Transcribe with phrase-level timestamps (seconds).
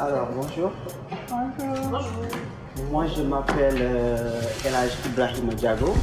[0.00, 0.72] Alors, bonjour.
[1.28, 2.00] Bonjour.
[2.90, 5.94] Moi, je m'appelle euh, Elhaj Ibrahim Diago.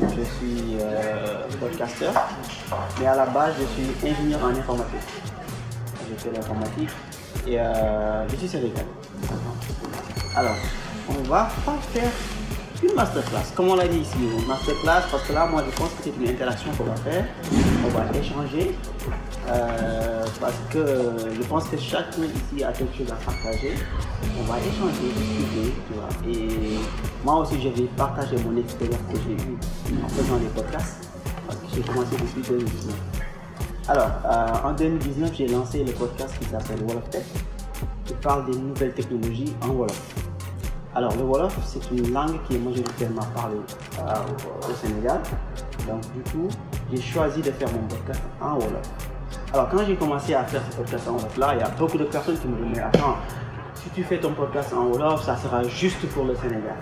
[0.00, 2.12] Je suis euh, podcasteur.
[3.00, 5.00] Mais à la base, je suis ingénieur en informatique.
[6.08, 6.90] J'ai fait l'informatique
[7.44, 8.86] et euh, je suis sénégalais.
[10.36, 10.54] Alors,
[11.08, 12.12] on va pas faire
[12.84, 13.52] une masterclass.
[13.56, 16.14] Comme on l'a dit ici, une masterclass, parce que là, moi, je pense que c'est
[16.16, 17.24] une interaction qu'on va faire.
[17.84, 18.78] On va échanger.
[19.48, 20.84] Euh, parce que
[21.34, 23.74] je pense que chacun ici a quelque chose à partager.
[24.40, 26.30] On va échanger, discuter.
[26.30, 26.78] Et
[27.24, 31.08] moi aussi, je vais partager mon expérience que j'ai eue en faisant des podcasts.
[31.74, 32.96] J'ai commencé depuis 2019.
[33.86, 37.24] Alors, euh, en 2019, j'ai lancé le podcast qui s'appelle Wolof Tech,
[38.06, 40.14] qui parle des nouvelles technologies en Wolof.
[40.94, 43.56] Alors, le Wolof, c'est une langue qui est majoritairement parlée
[43.98, 45.20] euh, au Sénégal.
[45.86, 46.48] Donc, du coup,
[46.90, 49.13] j'ai choisi de faire mon podcast en Wolof.
[49.54, 51.96] Alors, quand j'ai commencé à faire ce podcast en Wolof, là, il y a beaucoup
[51.96, 53.18] de personnes qui me disaient, mais attends,
[53.76, 56.74] si tu fais ton podcast en Wolof, ça sera juste pour le Sénégal.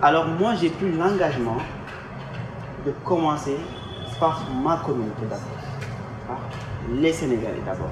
[0.00, 1.58] Alors, moi, j'ai pris l'engagement
[2.86, 3.58] de commencer
[4.18, 6.38] par ma communauté d'abord
[7.02, 7.90] les Sénégalais d'abord.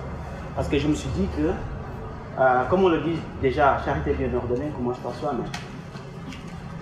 [0.57, 1.51] Parce que je me suis dit que,
[2.41, 5.45] euh, comme on le dit déjà, charité bien ordonnée commence par soi-même.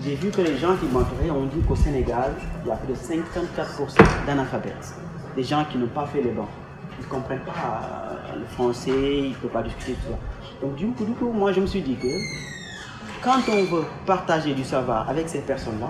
[0.01, 2.31] J'ai vu que les gens qui m'entouraient ont dit qu'au Sénégal,
[2.63, 4.95] il y a plus de 54% d'analphabètes.
[5.35, 6.47] Des gens qui n'ont pas fait les bancs.
[7.01, 10.17] Ils ne comprennent pas euh, le français, ils ne peuvent pas discuter tout ça.
[10.61, 12.07] Donc du coup, du coup, moi je me suis dit que
[13.23, 15.89] quand on veut partager du savoir avec ces personnes-là,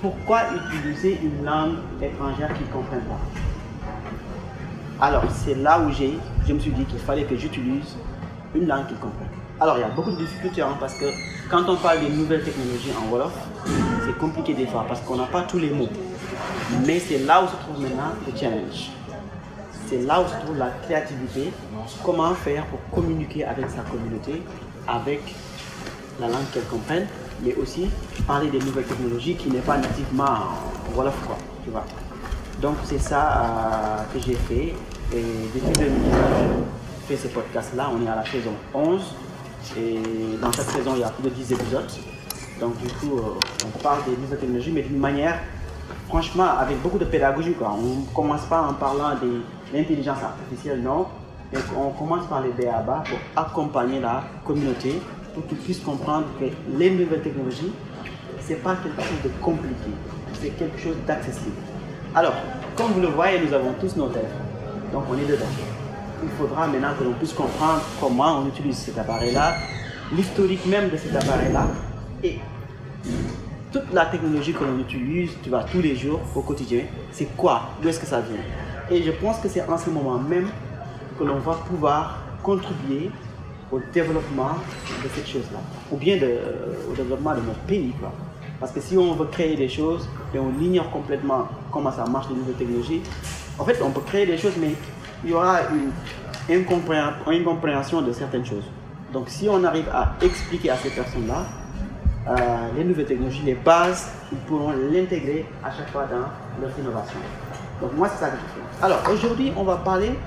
[0.00, 5.04] pourquoi utiliser une langue étrangère qu'ils ne comprennent pas?
[5.04, 7.96] Alors, c'est là où j'ai, je me suis dit qu'il fallait que j'utilise
[8.54, 9.28] une langue qu'ils comprennent.
[9.60, 11.04] Alors, il y a beaucoup de difficultés hein, parce que
[11.50, 13.34] quand on parle des nouvelles technologies en Wolof,
[14.06, 15.90] c'est compliqué des fois parce qu'on n'a pas tous les mots.
[16.86, 18.90] Mais c'est là où se trouve maintenant le challenge.
[19.88, 21.50] C'est là où se trouve la créativité.
[22.04, 24.42] Comment faire pour communiquer avec sa communauté,
[24.86, 25.20] avec
[26.20, 27.06] la langue qu'elle comprenne,
[27.42, 27.88] mais aussi
[28.26, 30.26] parler des nouvelles technologies qui n'est pas nativement
[30.94, 31.86] Wolof, quoi, tu vois.
[32.60, 34.74] Donc c'est ça euh, que j'ai fait.
[35.14, 36.20] Et depuis 2019,
[37.00, 37.90] je fais ce podcast-là.
[37.90, 39.00] On est à la saison 11.
[39.78, 40.00] Et
[40.42, 41.90] dans cette saison, il y a plus de 10 épisodes.
[42.60, 45.38] Donc du coup, euh, on parle des nouvelles technologies, mais d'une manière,
[46.08, 47.52] franchement, avec beaucoup de pédagogie.
[47.52, 47.74] Quoi.
[47.78, 51.06] On ne commence pas en parlant de l'intelligence artificielle, non.
[51.52, 55.00] Mais on commence par les BABA pour accompagner la communauté,
[55.34, 56.44] pour qu'ils puissent comprendre que
[56.76, 57.72] les nouvelles technologies,
[58.42, 59.90] ce n'est pas quelque chose de compliqué.
[60.40, 61.56] C'est quelque chose d'accessible.
[62.14, 62.34] Alors,
[62.76, 64.38] comme vous le voyez, nous avons tous nos téléphones.
[64.92, 65.46] Donc on est dedans.
[66.22, 69.54] Il faudra maintenant que l'on puisse comprendre comment on utilise cet appareil-là,
[70.12, 71.66] l'historique même de cet appareil-là,
[72.22, 72.38] et
[73.72, 77.70] toute la technologie que l'on utilise, tu vois, tous les jours, au quotidien, c'est quoi?
[77.82, 78.40] D'où est-ce que ça vient?
[78.90, 80.48] Et je pense que c'est en ce moment même
[81.18, 83.10] que l'on va pouvoir contribuer
[83.70, 84.54] au développement
[85.04, 85.58] de cette chose-là,
[85.90, 86.38] ou bien de,
[86.90, 87.92] au développement de notre pays.
[88.00, 88.10] Quoi.
[88.58, 92.28] Parce que si on veut créer des choses et on ignore complètement comment ça marche
[92.30, 93.02] les nouvelles technologies,
[93.58, 94.72] en fait, on peut créer des choses, mais
[95.24, 95.90] il y aura une
[96.48, 98.64] incompréhension de certaines choses.
[99.12, 101.44] Donc, si on arrive à expliquer à ces personnes-là
[102.26, 102.36] euh,
[102.76, 106.26] les nouvelles technologies, les bases, ils pourront l'intégrer à chaque fois dans
[106.60, 107.18] leur innovation.
[107.80, 108.84] Donc, moi, c'est ça que je fais.
[108.84, 110.18] Alors, aujourd'hui, on va parler,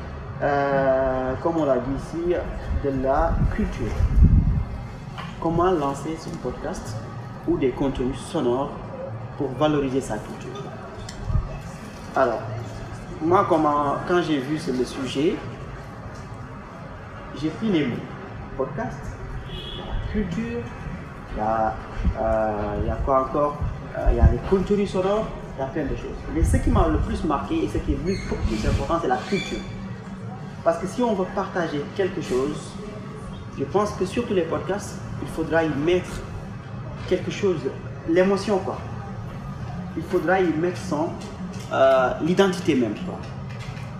[0.42, 2.36] euh, comme on l'a dit ici,
[2.84, 3.92] de la culture.
[5.42, 6.96] Comment lancer son podcast
[7.48, 8.72] ou des contenus sonores
[9.38, 10.64] pour valoriser sa culture.
[12.16, 12.42] Alors,
[13.22, 15.36] moi, comment, quand j'ai vu ce, le sujet,
[17.42, 17.96] j'ai pris les mots.
[18.58, 19.00] Podcast,
[20.12, 20.62] culture,
[21.34, 21.74] il y, a,
[22.20, 23.58] euh, quoi encore?
[23.98, 25.28] Euh, Il y a les contenus sonores,
[25.58, 26.18] il y a plein de choses.
[26.34, 29.08] Mais ce qui m'a le plus marqué et ce qui est le plus important, c'est
[29.08, 29.60] la culture.
[30.64, 32.74] Parce que si on veut partager quelque chose,
[33.58, 36.12] je pense que sur tous les podcasts, il faudra y mettre
[37.08, 37.60] quelque chose,
[38.10, 38.78] l'émotion quoi.
[39.98, 41.10] Il faudra y mettre son,
[41.74, 43.18] euh, l'identité même quoi.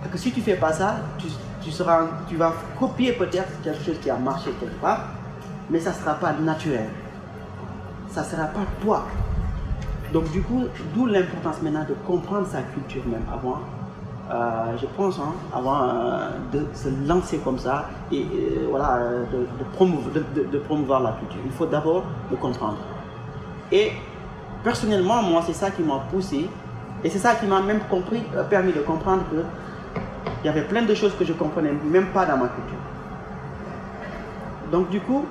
[0.00, 1.26] Parce que si tu fais pas ça, tu,
[1.62, 5.08] tu, seras, tu vas copier peut-être quelque chose qui a marché quelque part,
[5.70, 6.88] mais ça sera pas naturel.
[8.12, 9.04] Ça sera pas toi.
[10.12, 10.64] Donc du coup,
[10.94, 13.58] d'où l'importance maintenant de comprendre sa culture même avant.
[14.30, 18.98] Euh, je pense, hein, avant euh, de se lancer comme ça et euh, voilà,
[19.30, 21.40] de, promouvoir, de, promouvoir la culture.
[21.44, 22.78] Il faut d'abord le comprendre.
[23.70, 23.92] Et
[24.62, 26.48] personnellement, moi, c'est ça qui m'a poussé.
[27.04, 29.42] Et c'est ça qui m'a même compris, permis de comprendre que
[30.42, 32.78] il y avait plein de choses que je comprenais même pas dans ma culture.
[34.70, 35.24] Donc du coup,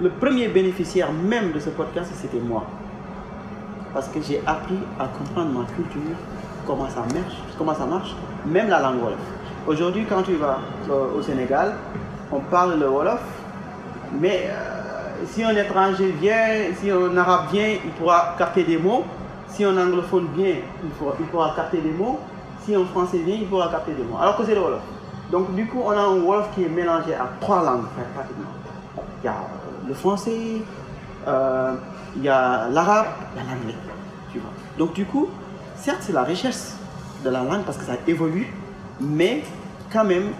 [0.00, 2.64] le premier bénéficiaire même de ce podcast, c'était moi.
[3.92, 6.16] Parce que j'ai appris à comprendre ma culture,
[6.66, 8.14] comment ça marche, comment ça marche,
[8.46, 9.18] même la langue Wolof.
[9.66, 10.58] Aujourd'hui, quand tu vas
[11.14, 11.74] au Sénégal,
[12.32, 13.20] on parle le Wolof,
[14.20, 19.04] Mais euh, si un étranger vient, si un arabe vient, il pourra capter des mots.
[19.48, 20.90] Si un anglophone vient, il
[21.30, 22.18] pourra, capter des mots.
[22.64, 24.16] Si un français vient, il pourra capter des mots.
[24.20, 24.80] Alors que c'est le Wolof.
[25.30, 28.50] Donc du coup, on a un Wolof qui est mélangé à trois langues, pratiquement.
[29.22, 29.28] Il y
[29.86, 30.62] le français,
[31.26, 31.74] euh,
[32.16, 33.74] il y a l'arabe, il y a l'anglais.
[34.78, 35.28] Donc du coup,
[35.76, 36.76] certes, c'est la richesse
[37.24, 38.46] de la langue parce que ça évolue,
[39.00, 39.42] mais
[39.92, 40.30] quand même,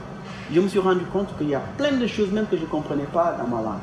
[0.53, 2.67] je me suis rendu compte qu'il y a plein de choses même que je ne
[2.67, 3.81] comprenais pas dans ma langue.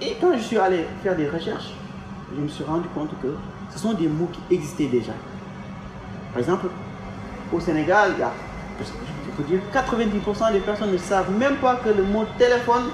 [0.00, 1.72] Et quand je suis allé faire des recherches,
[2.34, 3.34] je me suis rendu compte que
[3.70, 5.12] ce sont des mots qui existaient déjà.
[6.32, 6.66] Par exemple,
[7.52, 8.32] au Sénégal, il y a,
[9.48, 12.84] dire, 90% des personnes ne savent même pas que le mot téléphone,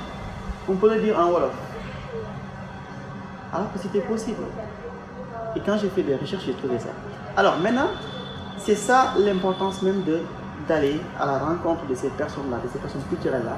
[0.70, 1.52] on peut le dire en Wolof.
[3.52, 4.42] Alors que c'était possible.
[5.56, 6.90] Et quand j'ai fait des recherches, j'ai trouvé ça.
[7.36, 7.88] Alors maintenant,
[8.58, 10.02] c'est ça l'importance même
[10.68, 13.56] d'aller à la rencontre de ces personnes-là, de ces personnes culturelles-là,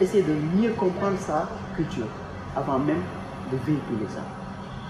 [0.00, 2.06] essayer de mieux comprendre sa culture
[2.56, 3.02] avant même
[3.52, 4.22] de véhiculer ça.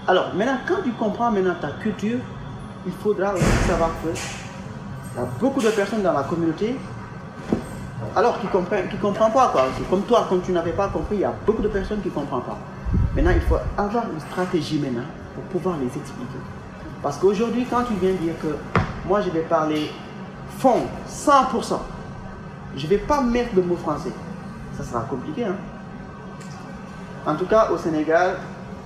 [0.07, 2.19] Alors maintenant, quand tu comprends maintenant ta culture,
[2.85, 6.77] il faudra aussi savoir que il y a beaucoup de personnes dans la communauté,
[8.17, 9.67] alors qui ne comprennent, qui comprennent pas quoi.
[9.91, 12.13] Comme toi, comme tu n'avais pas compris, il y a beaucoup de personnes qui ne
[12.13, 12.57] comprennent pas.
[13.15, 15.03] Maintenant, il faut avoir une stratégie maintenant
[15.35, 16.39] pour pouvoir les expliquer.
[17.03, 18.57] Parce qu'aujourd'hui, quand tu viens dire que
[19.07, 19.91] moi je vais parler
[20.57, 21.77] fond 100%,
[22.75, 24.11] je ne vais pas mettre de mots français,
[24.75, 25.45] ça sera compliqué.
[25.45, 25.55] Hein?
[27.27, 28.37] En tout cas, au Sénégal,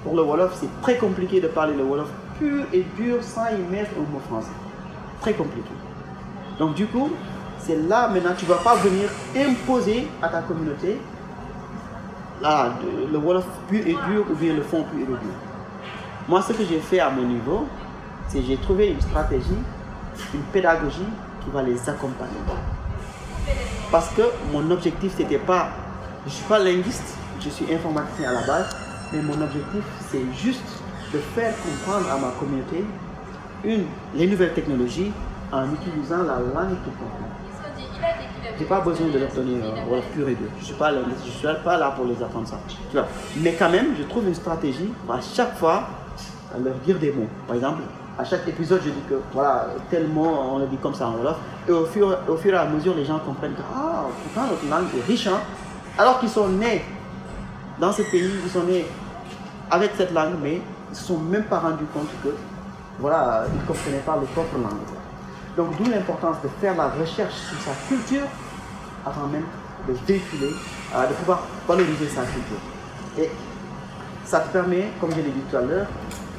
[0.03, 3.61] pour le Wolof, c'est très compliqué de parler le Wolof pur et dur sans y
[3.71, 4.51] mettre un mot français.
[5.21, 5.71] Très compliqué.
[6.59, 7.11] Donc du coup,
[7.65, 10.99] c'est là maintenant, tu ne vas pas venir imposer à ta communauté
[13.11, 15.35] le Wolof pur et dur ou bien le fond pur et dur.
[16.27, 17.67] Moi, ce que j'ai fait à mon niveau,
[18.27, 19.57] c'est j'ai trouvé une stratégie,
[20.33, 21.07] une pédagogie
[21.43, 22.31] qui va les accompagner.
[23.91, 24.21] Parce que
[24.51, 25.69] mon objectif, c'était pas,
[26.25, 28.75] je ne suis pas linguiste, je suis informaticien à la base,
[29.11, 30.81] mais mon objectif, c'est juste
[31.13, 32.85] de faire comprendre à ma communauté
[33.63, 33.85] une,
[34.15, 35.11] les nouvelles technologies
[35.51, 37.40] en utilisant la langue qu'ils comprennent.
[38.43, 40.47] Je n'ai pas besoin de leur donner euh, pur et dur.
[40.55, 42.59] Je ne suis, pas, je suis pas là pour les apprendre ça.
[43.37, 45.83] Mais quand même, je trouve une stratégie à chaque fois
[46.63, 47.27] leur dire des mots.
[47.47, 47.81] Par exemple,
[48.17, 51.13] à chaque épisode, je dis que voilà, tel mot, on le dit comme ça en
[51.13, 51.37] Wolof.
[51.67, 54.67] Et au fur, au fur et à mesure, les gens comprennent que ah, pourtant notre
[54.69, 55.27] langue est riche.
[55.27, 55.39] Hein?
[55.97, 56.83] Alors qu'ils sont nés
[57.79, 58.85] dans ce pays, ils sont nés
[59.69, 62.29] avec cette langue, mais ils ne se sont même pas rendus compte que
[62.99, 65.00] voilà, ils ne comprenaient pas leur propre langue.
[65.57, 68.27] Donc d'où l'importance de faire la recherche sur sa culture
[69.05, 69.45] avant même
[69.87, 70.51] de véhiculer,
[70.95, 72.61] euh, de pouvoir valoriser sa culture.
[73.17, 73.29] Et
[74.23, 75.87] ça te permet, comme je l'ai dit tout à l'heure,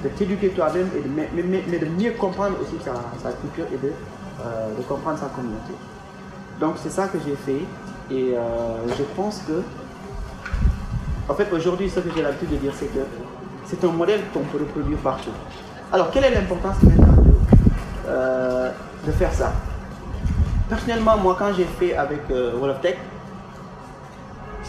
[0.02, 3.92] de t'éduquer toi-même, et de, mais, de mieux comprendre aussi sa, culture et de,
[4.44, 5.72] euh, de, comprendre sa communauté.
[6.60, 7.64] Donc c'est ça que j'ai fait
[8.10, 8.40] et euh,
[8.98, 9.62] je pense que,
[11.28, 13.00] en fait aujourd'hui ce que j'ai l'habitude de dire c'est que
[13.66, 15.30] c'est un modèle qu'on peut reproduire partout.
[15.92, 17.30] Alors quelle est l'importance maintenant de,
[18.06, 18.70] euh,
[19.06, 19.52] de, faire ça
[20.68, 22.96] Personnellement moi quand j'ai fait avec Wall of Tech,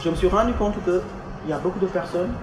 [0.03, 1.01] je me suis rendu compte qu'il
[1.49, 2.33] y a beaucoup de personnes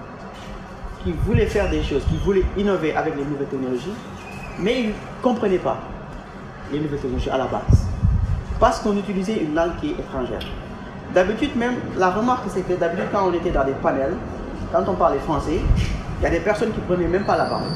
[1.03, 3.93] qui voulaient faire des choses, qui voulaient innover avec les nouvelles technologies,
[4.59, 5.77] mais ils ne comprenaient pas
[6.71, 7.85] les nouvelles technologies à la base.
[8.59, 10.39] Parce qu'on utilisait une langue qui est étrangère.
[11.13, 14.13] D'habitude, même, la remarque, c'est que d'habitude, quand on était dans des panels,
[14.71, 15.59] quand on parlait français,
[16.19, 17.67] il y a des personnes qui ne prenaient même pas la parole.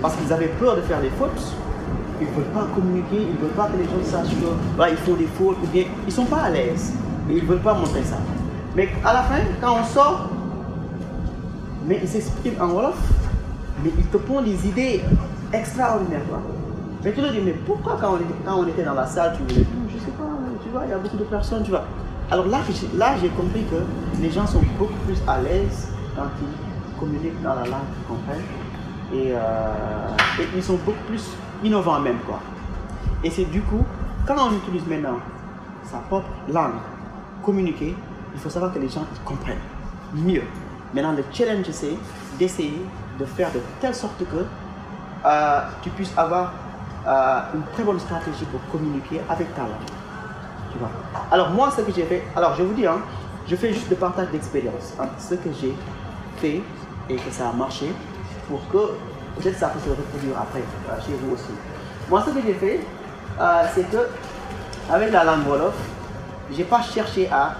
[0.00, 1.54] Parce qu'ils avaient peur de faire des fautes.
[2.20, 5.14] Ils ne veulent pas communiquer, ils ne veulent pas que les gens sachent qu'ils font
[5.14, 6.94] des fautes, ou bien ils ne sont pas à l'aise.
[7.28, 8.16] Ils ne veulent pas montrer ça.
[8.74, 10.30] Mais à la fin, quand on sort,
[11.86, 12.98] mais il s'exprime en Wolof,
[13.82, 15.02] mais il te pond des idées
[15.52, 16.22] extraordinaires.
[17.04, 19.88] Mais tu te dis, mais pourquoi quand on, était, dans la salle, tu voulais tout
[19.88, 20.24] Je sais pas,
[20.62, 21.84] tu vois, il y a beaucoup de personnes, tu vois.
[22.30, 22.58] Alors là,
[22.96, 27.54] là j'ai compris que les gens sont beaucoup plus à l'aise quand ils communiquent dans
[27.54, 28.44] la langue qu'ils comprennent.
[29.14, 31.24] Et, euh, et, ils sont beaucoup plus
[31.62, 32.40] innovants même, quoi.
[33.24, 33.84] Et c'est du coup,
[34.26, 35.18] quand on utilise maintenant
[35.84, 36.78] sa propre langue,
[37.42, 37.94] communiquer,
[38.34, 39.56] il faut savoir que les gens comprennent
[40.14, 40.42] mieux.
[40.94, 41.96] Maintenant, le challenge, c'est
[42.38, 42.82] d'essayer
[43.18, 44.44] de faire de telle sorte que
[45.26, 46.52] euh, tu puisses avoir
[47.06, 49.70] euh, une très bonne stratégie pour communiquer avec ta langue.
[50.72, 50.90] Tu vois.
[51.30, 52.98] Alors, moi, ce que j'ai fait, alors je vous dis, hein,
[53.48, 55.74] je fais juste le partage d'expérience ce que j'ai
[56.36, 56.62] fait
[57.08, 57.92] et que ça a marché
[58.48, 58.92] pour que
[59.38, 61.52] peut-être ça puisse se reproduire après euh, chez vous aussi.
[62.08, 62.80] Moi, ce que j'ai fait,
[63.74, 64.08] c'est que
[64.90, 65.74] avec la langue Wolof,
[66.50, 67.54] je n'ai pas cherché à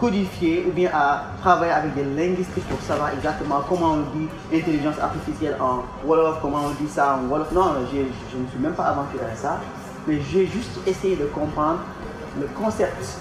[0.00, 4.98] codifier ou bien à travailler avec des linguistes pour savoir exactement comment on dit intelligence
[5.00, 7.52] artificielle en Wolof, comment on dit ça en Wolof.
[7.52, 9.58] Non, je ne suis même pas aventuré à ça,
[10.06, 11.80] mais j'ai juste essayé de comprendre
[12.40, 13.20] le concept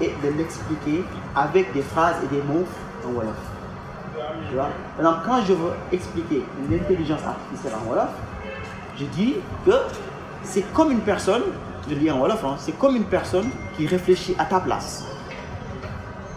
[0.00, 2.66] et de l'expliquer avec des phrases et des mots
[3.06, 3.55] en Wolof.
[4.50, 4.56] Tu
[5.26, 8.08] quand je veux expliquer l'intelligence artificielle en Wolof,
[8.98, 9.72] je dis que
[10.42, 11.42] c'est comme une personne,
[11.88, 15.04] je dis en Wolof, hein, c'est comme une personne qui réfléchit à ta place.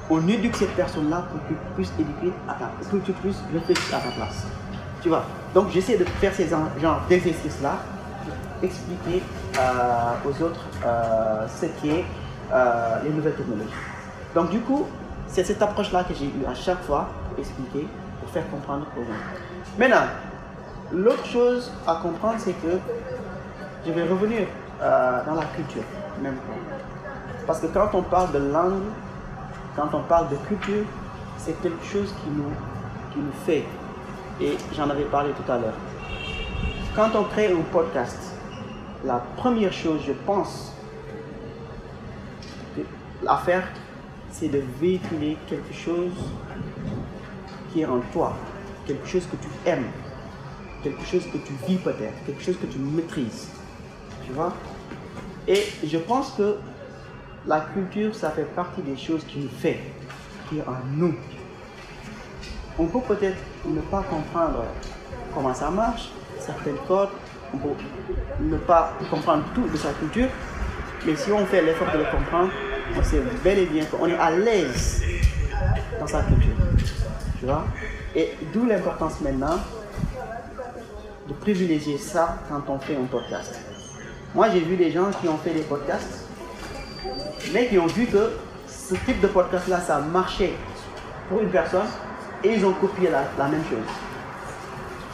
[0.10, 3.42] On éduque cette personne-là pour que tu puisses éduquer à ta pour que tu puisses
[3.54, 4.48] réfléchir à ta place.
[5.02, 7.78] Tu vois Donc j'essaie de faire ces genres d'exercices-là
[8.26, 9.24] pour expliquer
[9.58, 12.04] euh, aux autres euh, ce qu'est
[12.52, 13.70] euh, les nouvelles technologies.
[14.36, 14.88] Donc du coup,
[15.28, 17.08] c'est cette approche-là que j'ai eu à chaque fois
[17.40, 17.88] expliquer,
[18.20, 19.20] pour faire comprendre aux gens.
[19.78, 20.08] Maintenant,
[20.94, 22.80] l'autre chose à comprendre, c'est que
[23.86, 24.48] je vais revenir
[24.80, 25.84] dans la culture,
[26.22, 26.36] même
[27.46, 28.84] Parce que quand on parle de langue,
[29.76, 30.86] quand on parle de culture,
[31.38, 32.52] c'est quelque chose qui nous,
[33.14, 33.66] qui nous fait.
[34.42, 35.74] Et j'en avais parlé tout à l'heure.
[36.96, 38.18] Quand on crée un podcast,
[39.06, 40.74] la première chose, je pense,
[43.26, 43.68] à faire,
[44.32, 46.14] c'est de véhiculer quelque chose
[47.72, 48.34] qui est en toi,
[48.86, 49.88] quelque chose que tu aimes,
[50.84, 53.50] quelque chose que tu vis peut-être, quelque chose que tu maîtrises.
[54.26, 54.54] Tu vois?
[55.48, 56.58] Et je pense que
[57.48, 59.80] la culture, ça fait partie des choses qui nous fait,
[60.48, 61.16] qui est en nous.
[62.78, 64.64] On peut peut-être ne pas comprendre
[65.34, 66.10] comment ça marche,
[66.40, 67.10] certaines codes,
[67.54, 67.70] on peut
[68.40, 70.30] ne pas comprendre tout de sa culture,
[71.06, 72.52] mais si on fait l'effort de le comprendre,
[72.98, 75.04] on sait bel et bien qu'on est à l'aise
[76.00, 76.69] dans sa culture.
[77.40, 77.64] Tu vois
[78.16, 79.60] Et d'où l'importance maintenant
[81.28, 83.60] de privilégier ça quand on fait un podcast.
[84.36, 86.28] Moi, j'ai vu des gens qui ont fait des podcasts,
[87.54, 88.32] mais qui ont vu que
[88.68, 90.54] ce type de podcast-là, ça marchait
[91.30, 91.88] pour une personne,
[92.44, 93.88] et ils ont copié la, même chose.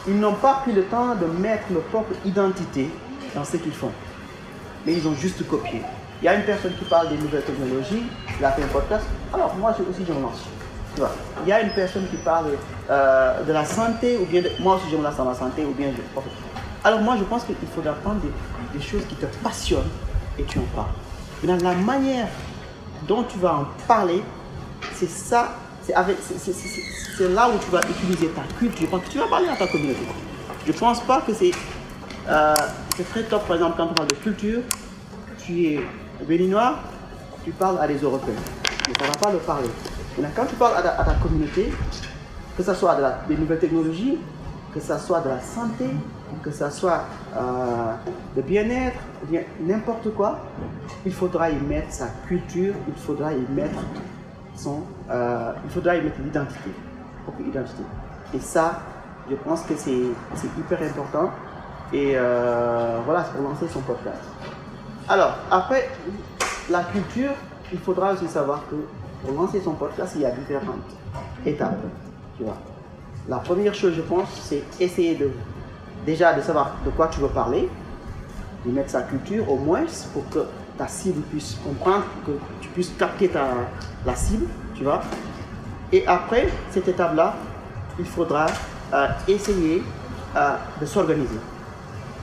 [0.08, 2.88] Ils n'ont pas pris le temps de mettre leur propre identité
[3.34, 3.92] dans ce qu'ils font,
[4.84, 5.82] mais ils ont juste copié.
[6.22, 8.04] Il y a une personne qui parle des nouvelles technologies,
[8.38, 10.44] il a fait un podcast, alors moi aussi je me lance.
[11.42, 12.52] Il y a une personne qui parle
[12.90, 16.02] euh, de la santé, ou bien moi aussi je dans la santé, ou bien je.
[16.84, 18.20] Alors moi je pense qu'il faudra prendre
[18.72, 19.88] des, choses qui te passionnent
[20.38, 20.88] et tu en parles.
[21.42, 22.28] Maintenant, la manière
[23.08, 24.22] dont tu vas en parler,
[24.94, 28.88] c'est ça, c'est là où tu vas utiliser ta culture.
[28.90, 30.00] Quand tu vas parler à ta communauté.
[30.66, 31.52] Je pense pas que c'est
[32.28, 32.54] euh,
[33.10, 34.60] très top, par exemple, quand on parle de culture,
[35.38, 35.80] tu es
[36.26, 36.76] béninois,
[37.44, 38.34] tu parles à des Européens.
[38.88, 39.68] Mais ça ne va pas le parler.
[40.34, 41.70] Quand tu parles à ta, communauté,
[42.56, 44.18] que ce soit de la, des nouvelles technologies,
[44.72, 45.84] que ce soit de la santé,
[46.42, 47.04] que ce soit
[47.36, 47.92] euh,
[48.34, 50.38] de bien-être, bien n'importe quoi,
[51.04, 53.78] il faudra y mettre sa culture, il faudra y mettre
[54.54, 56.70] son, euh, il faudra y mettre l'identité,
[57.40, 57.82] identité.
[58.32, 58.80] Et ça,
[59.30, 61.30] je pense que c'est hyper important.
[61.92, 64.22] Et euh, voilà, c'est pour lancer son podcast.
[65.08, 65.88] Alors, après
[66.70, 67.30] la culture,
[67.72, 68.76] il faudra aussi savoir que
[69.22, 70.76] pour lancer son podcast, il y a différentes
[71.44, 71.78] étapes.
[72.36, 72.56] Tu vois.
[73.28, 75.30] La première chose, je pense, c'est essayer de
[76.04, 77.68] déjà de savoir de quoi tu veux parler,
[78.64, 80.46] de mettre sa culture au moins pour que
[80.78, 83.48] ta cible puisse comprendre, que tu puisses capter ta,
[84.04, 85.02] la cible, tu vois.
[85.92, 87.34] Et après cette étape-là,
[87.98, 88.46] il faudra
[88.92, 89.82] euh, essayer
[90.36, 91.38] euh, de s'organiser.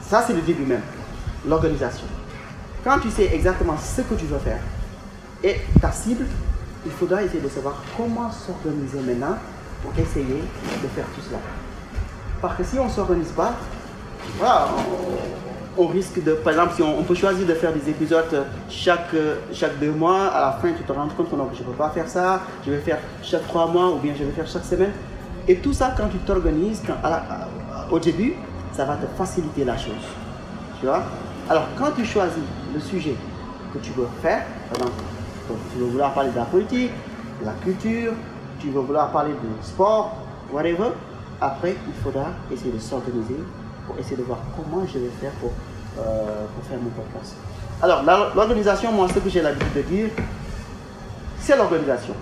[0.02, 0.82] Ça, c'est le début même,
[1.48, 2.06] l'organisation.
[2.84, 4.60] Quand tu sais exactement ce que tu veux faire
[5.44, 6.26] et ta cible,
[6.86, 9.38] il faudra essayer de savoir comment s'organiser maintenant
[9.82, 10.42] pour essayer
[10.82, 11.40] de faire tout cela.
[12.42, 13.54] Parce que si on ne s'organise pas,
[15.78, 19.16] on, risque de, par exemple, si on, peut choisir de faire des épisodes chaque,
[19.54, 21.74] chaque deux mois, à la fin tu te rends compte que non, je ne peux
[21.74, 24.66] pas faire ça, je vais faire chaque trois mois ou bien je vais faire chaque
[24.66, 24.92] semaine.
[25.48, 26.82] Et tout ça, quand tu t'organises,
[27.92, 28.34] au début,
[28.72, 29.94] ça va te faciliter la chose.
[30.80, 31.04] Tu vois?
[31.50, 33.16] Alors, quand tu choisis le sujet
[33.74, 35.04] que tu veux faire, par exemple,
[35.72, 36.92] tu veux vouloir parler de la politique,
[37.42, 38.14] de la culture,
[38.60, 40.14] tu veux vouloir parler de sport,
[40.52, 40.90] whatever,
[41.42, 43.44] après, il faudra essayer de s'organiser
[43.86, 45.52] pour essayer de voir comment je vais faire pour,
[46.00, 47.36] euh, pour faire mon podcast.
[47.82, 48.04] Alors,
[48.36, 50.10] l'organisation, moi, ce que j'ai l'habitude de dire,
[51.40, 52.14] c'est l'organisation.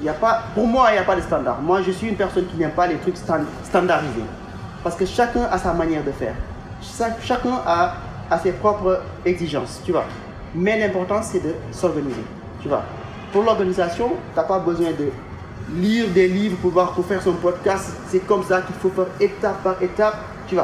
[0.00, 1.60] Il a pas, pour moi, il n'y a pas de standard.
[1.60, 3.16] Moi, je suis une personne qui n'aime pas les trucs
[3.64, 4.24] standardisés.
[4.84, 6.34] Parce que chacun a sa manière de faire.
[7.22, 7.94] chacun a
[8.30, 10.04] à ses propres exigences, tu vois.
[10.54, 12.24] Mais l'important, c'est de s'organiser,
[12.62, 12.82] tu vois.
[13.32, 15.10] Pour l'organisation, tu n'as pas besoin de
[15.74, 17.92] lire des livres pour, voir, pour faire son podcast.
[18.08, 20.16] C'est comme ça qu'il faut faire étape par étape,
[20.48, 20.56] tu.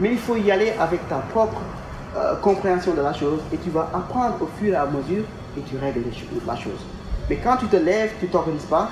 [0.00, 1.60] Mais il faut y aller avec ta propre
[2.16, 5.24] euh, compréhension de la chose et tu vas apprendre au fur et à mesure
[5.56, 6.02] et tu règles
[6.46, 6.84] la chose.
[7.28, 8.90] Mais quand tu te lèves, tu ne t'organises pas,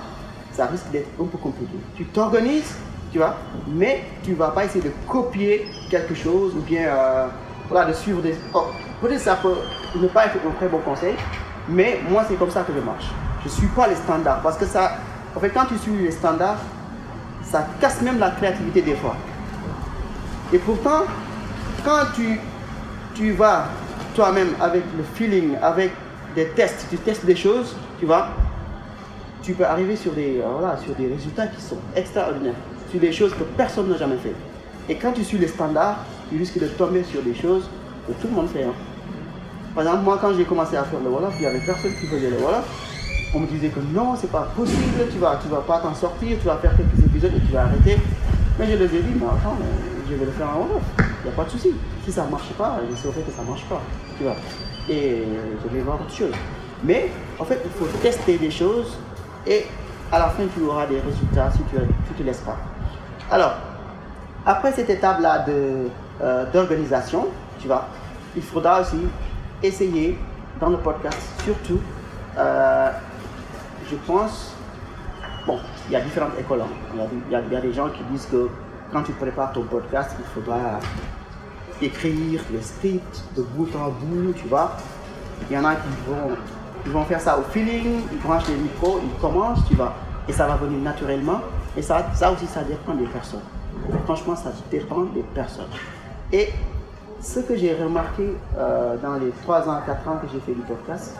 [0.52, 1.72] ça risque d'être un peu compliqué.
[1.96, 2.74] Tu t'organises,
[3.10, 3.34] tu vois,
[3.68, 7.26] mais tu ne vas pas essayer de copier quelque chose ou bien euh,
[7.68, 8.34] voilà, de suivre des.
[8.54, 8.66] Oh,
[9.00, 9.54] peut-être ça peut
[9.96, 11.14] ne pas être un très bon conseil,
[11.68, 13.06] mais moi, c'est comme ça que je marche.
[13.42, 14.40] Je ne suis pas les standards.
[14.42, 14.92] Parce que ça,
[15.34, 16.58] en fait, quand tu suis les standards,
[17.44, 19.16] ça casse même la créativité des fois.
[20.52, 21.04] Et pourtant,
[21.84, 23.66] quand tu, vas
[24.14, 25.92] toi-même avec le feeling, avec
[26.34, 28.28] des tests, tu testes des choses, tu vois,
[29.42, 32.54] tu peux arriver sur des, euh, sur des résultats qui sont extraordinaires,
[32.90, 34.34] sur des choses que personne n'a jamais fait.
[34.88, 35.98] Et quand tu suis les standards,
[36.30, 37.68] tu risques de tomber sur des choses
[38.06, 38.64] que tout le monde fait.
[38.64, 38.74] Hein.
[39.74, 42.06] Par exemple, moi, quand j'ai commencé à faire le Wolof, il n'y avait personne qui
[42.06, 42.64] faisait le Wolof.
[43.34, 46.36] On me disait que non, c'est pas possible, tu vas, tu vas pas t'en sortir,
[46.38, 47.98] tu vas faire quelques épisodes et tu vas arrêter.
[48.58, 49.56] Mais je les ai dit, mais attends,
[50.08, 50.82] je vais le faire en Wolof.
[50.98, 51.72] Il n'y a pas de souci.
[52.04, 53.80] Si ça ne marche pas, je saurais que ça ne marche pas.
[54.18, 54.36] Tu vois.
[54.90, 55.22] Et
[55.62, 56.34] je vais voir autre chose.
[56.84, 58.98] Mais en fait, il faut tester des choses
[59.46, 59.64] et
[60.10, 62.58] à la fin, tu auras des résultats si tu ne te laisses pas.
[63.30, 63.54] Alors,
[64.44, 67.28] après cette étape-là euh, d'organisation,
[67.60, 67.86] tu vois,
[68.36, 68.98] il faudra aussi
[69.62, 70.18] essayer
[70.60, 71.80] dans le podcast, surtout,
[72.38, 72.90] euh,
[73.90, 74.54] je pense,
[75.46, 76.62] bon, il y a différentes écoles.
[76.62, 77.06] Hein.
[77.28, 78.48] Il, y a, des gens qui disent que
[78.92, 80.78] quand tu prépares ton podcast, il faudra
[81.80, 84.76] écrire le script de bout en bout, tu vois.
[85.50, 86.36] Il y en a qui vont,
[86.86, 89.94] ils vont faire ça au feeling, ils branchent les micros, ils commencent, tu vois.
[90.28, 91.40] Et ça va venir naturellement.
[91.76, 93.40] Et ça, ça aussi, ça dépend des personnes.
[94.04, 95.66] Franchement, ça dépend des personnes.
[96.32, 96.50] Et
[97.22, 100.62] ce que j'ai remarqué euh, dans les 3 ans, 4 ans que j'ai fait du
[100.62, 101.16] podcast,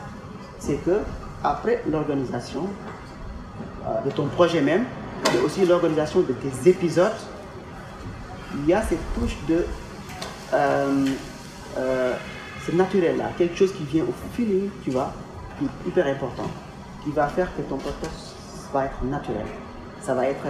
[0.58, 0.98] c'est que
[1.44, 2.66] après l'organisation
[3.86, 4.84] euh, de ton projet même,
[5.32, 7.12] mais aussi l'organisation de tes épisodes,
[8.54, 9.64] il y a cette touche de
[10.54, 11.06] euh,
[12.66, 15.12] c'est naturel là, quelque chose qui vient au feeling, tu vois,
[15.58, 16.48] qui est hyper important,
[17.02, 18.34] qui va faire que ton podcast
[18.72, 19.46] va être naturel.
[20.00, 20.46] Ça va être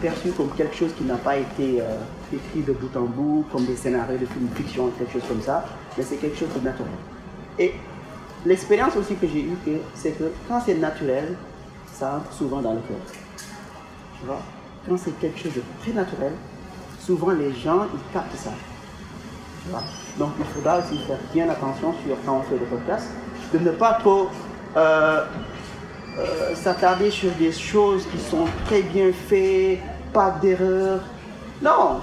[0.00, 1.96] perçu comme quelque chose qui n'a pas été euh,
[2.32, 5.64] écrit de bout en bout, comme des scénarios de films fiction, quelque chose comme ça,
[5.96, 6.92] mais c'est quelque chose de naturel.
[7.58, 7.74] Et
[8.46, 9.56] l'expérience aussi que j'ai eue,
[9.94, 11.36] c'est que quand c'est naturel,
[11.92, 12.96] ça entre souvent dans le cœur.
[14.18, 14.40] Tu vois?
[14.88, 16.32] Quand c'est quelque chose de très naturel,
[17.00, 18.52] souvent les gens, ils captent ça.
[19.62, 19.82] Tu vois?
[20.18, 23.08] Donc il faudra aussi faire bien attention sur quand on fait le podcast,
[23.52, 24.28] de ne pas trop...
[24.76, 25.24] Euh,
[26.18, 29.78] euh, s'attarder sur des choses qui sont très bien faites,
[30.12, 31.00] pas d'erreurs.
[31.62, 32.00] Non.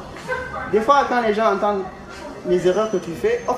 [0.71, 1.83] Des fois, quand les gens entendent
[2.47, 3.55] les erreurs que tu fais, en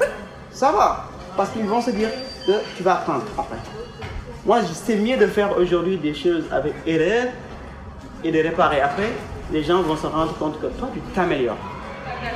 [0.51, 1.05] ça va.
[1.37, 2.09] Parce qu'ils vont se dire
[2.45, 3.57] que tu vas apprendre après.
[4.45, 7.27] Moi, c'est mieux de faire aujourd'hui des choses avec erreur
[8.23, 9.11] et de réparer après.
[9.51, 11.57] Les gens vont se rendre compte que toi, tu t'améliores.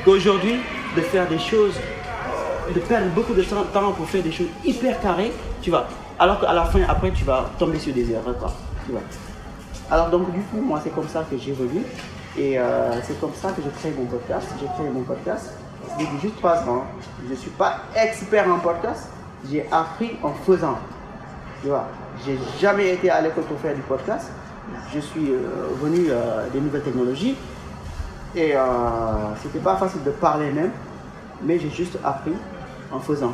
[0.06, 0.60] Qu'aujourd'hui,
[0.96, 1.76] de faire des choses,
[2.74, 5.88] de perdre beaucoup de temps pour faire des choses hyper carrées, tu vas
[6.20, 8.36] alors qu'à la fin, après, tu vas tomber sur des erreurs.
[9.90, 11.84] Alors, donc, du coup, moi, c'est comme ça que j'évolue.
[12.38, 14.48] Et euh, c'est comme ça que je crée mon podcast.
[14.60, 15.54] J'ai créé mon podcast
[16.00, 16.86] depuis juste trois ans.
[17.24, 19.10] Je ne suis pas expert en podcast.
[19.50, 20.78] J'ai appris en faisant.
[21.62, 21.88] Tu vois,
[22.26, 24.32] j'ai jamais été à l'école pour faire du podcast.
[24.94, 27.36] Je suis euh, venu euh, des nouvelles technologies.
[28.36, 28.56] Et
[29.44, 30.72] c'était pas facile de parler même.
[31.44, 32.34] Mais j'ai juste appris
[32.92, 33.34] en faisant.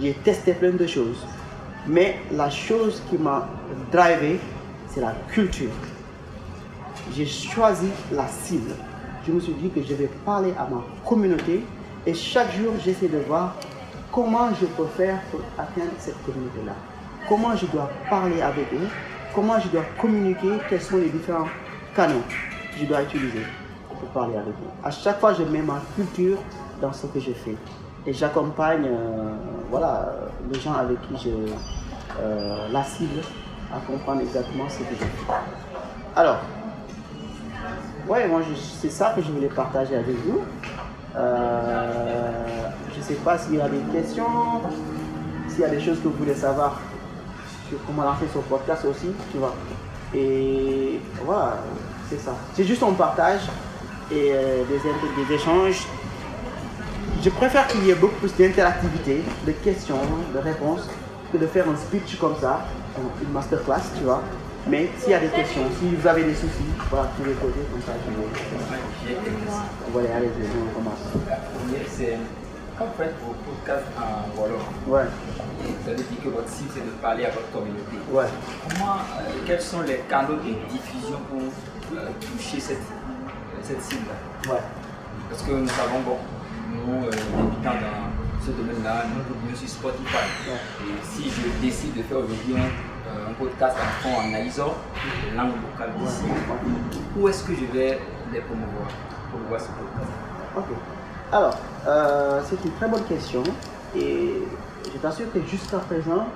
[0.00, 1.26] J'ai testé plein de choses.
[1.88, 3.48] Mais la chose qui m'a
[3.92, 4.40] drivé,
[4.88, 5.70] c'est la culture.
[7.14, 8.72] J'ai choisi la cible.
[9.26, 11.64] Je me suis dit que je vais parler à ma communauté
[12.04, 13.54] et chaque jour, j'essaie de voir
[14.12, 16.72] comment je peux faire pour atteindre cette communauté-là.
[17.28, 18.88] Comment je dois parler avec eux,
[19.34, 21.48] comment je dois communiquer, quels sont les différents
[21.94, 22.22] canaux
[22.72, 23.42] que je dois utiliser
[23.88, 24.70] pour parler avec eux?
[24.84, 26.38] À chaque fois, je mets ma culture
[26.80, 27.56] dans ce que je fais
[28.06, 29.34] et j'accompagne euh,
[29.70, 30.14] voilà,
[30.52, 31.30] les gens avec qui je
[32.20, 33.20] euh, la cible
[33.74, 35.32] à comprendre exactement ce que je fais.
[36.14, 36.38] Alors,
[38.08, 38.40] ouais, moi
[38.80, 40.40] c'est ça que je voulais partager avec vous.
[41.16, 44.62] Euh, je ne sais pas s'il y a des questions,
[45.48, 46.80] s'il y a des choses que vous voulez savoir
[47.68, 49.54] sur comment lancer son podcast aussi, tu vois.
[50.14, 51.58] Et voilà,
[52.08, 52.32] c'est ça.
[52.54, 53.40] C'est juste un partage
[54.12, 54.32] et
[54.68, 55.86] des, des échanges
[57.26, 59.98] je préfère qu'il y ait beaucoup plus d'interactivité, de questions,
[60.32, 60.88] de réponses,
[61.32, 62.60] que de faire un speech comme ça,
[63.20, 64.22] une masterclass, tu vois.
[64.68, 67.66] Mais s'il y a des questions, si vous avez des soucis, voilà, vous pouvez poser
[67.72, 67.94] comme ça.
[68.04, 69.18] Je vais...
[69.92, 71.00] Voilà, allez, on commence.
[71.88, 72.16] C'est
[72.78, 75.02] quand vous faites vos podcasts en Wolof, ouais.
[75.82, 77.96] vous avez dit que votre cible c'est de parler à votre communauté.
[78.12, 78.26] Ouais.
[78.70, 81.40] Comment, euh, quels sont les canaux de diffusion pour
[81.98, 82.86] euh, toucher cette,
[83.64, 84.10] cette cible?
[84.48, 84.62] Ouais.
[85.28, 86.18] Parce que nous savons, bon,
[86.72, 90.26] nous, euh, débutants dans ce domaine-là, nous publions sur Spotify.
[90.82, 94.74] Et si je décide de faire aujourd'hui un, podcast en fond en analysant
[95.24, 95.52] les langues
[97.16, 97.98] où est-ce que je vais
[98.32, 98.88] les promouvoir
[99.30, 100.10] pour voir ce podcast?
[100.56, 100.64] Ok.
[101.32, 103.42] Alors, euh, c'est une très bonne question
[103.94, 104.42] et
[104.92, 106.26] je t'assure que jusqu'à présent,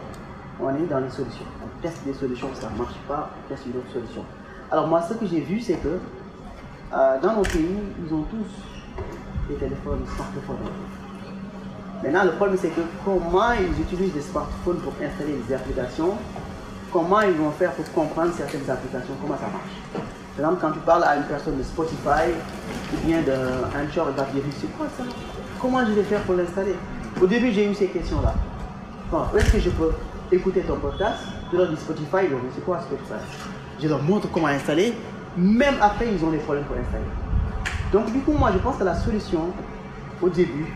[0.60, 1.46] on est dans les solutions.
[1.80, 4.24] teste des solutions, ça ne marche pas, teste une autre solution.
[4.70, 5.98] Alors moi, ce que j'ai vu, c'est que
[6.92, 8.79] euh, dans nos pays, ils ont tous
[9.50, 10.56] des téléphones smartphones.
[12.02, 16.14] Maintenant, le problème, c'est que comment ils utilisent des smartphones pour installer des applications,
[16.92, 20.06] comment ils vont faire pour comprendre certaines applications, comment ça marche.
[20.36, 22.32] Par exemple, quand tu parles à une personne de Spotify
[22.94, 25.04] ou bien d'un Anchor, il va dire, c'est quoi ça?
[25.60, 26.76] Comment je vais faire pour l'installer?
[27.20, 28.34] Au début, j'ai eu ces questions-là.
[29.10, 29.90] Bon, est-ce que je peux
[30.32, 31.18] écouter ton podcast?
[31.52, 33.20] Je leur dis Spotify, ils vont dire, c'est quoi Spotify
[33.82, 34.94] Je leur montre comment installer.
[35.36, 37.04] Même après, ils ont des problèmes pour installer.
[37.92, 39.52] Donc, du coup, moi, je pense que la solution,
[40.22, 40.66] au début,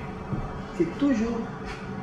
[0.77, 1.39] c'est toujours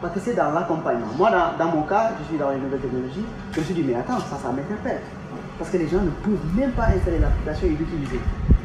[0.02, 1.08] parce que c'est dans l'accompagnement.
[1.17, 3.95] Moi, dans, mon cas, je suis dans les nouvelles technologies, je me suis dit, mais
[3.95, 5.02] attends, ça, ça m'interpelle.
[5.60, 8.19] Parce que les gens ne peuvent même pas installer l'application et l'utiliser.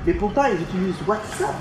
[0.06, 1.54] Mais pourtant, ils utilisent WhatsApp,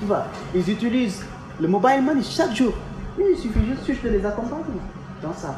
[0.00, 0.24] tu vois.
[0.54, 1.24] Ils utilisent
[1.60, 2.72] le mobile money chaque jour.
[3.18, 4.64] Il suffit juste de les accompagner
[5.22, 5.54] dans ça.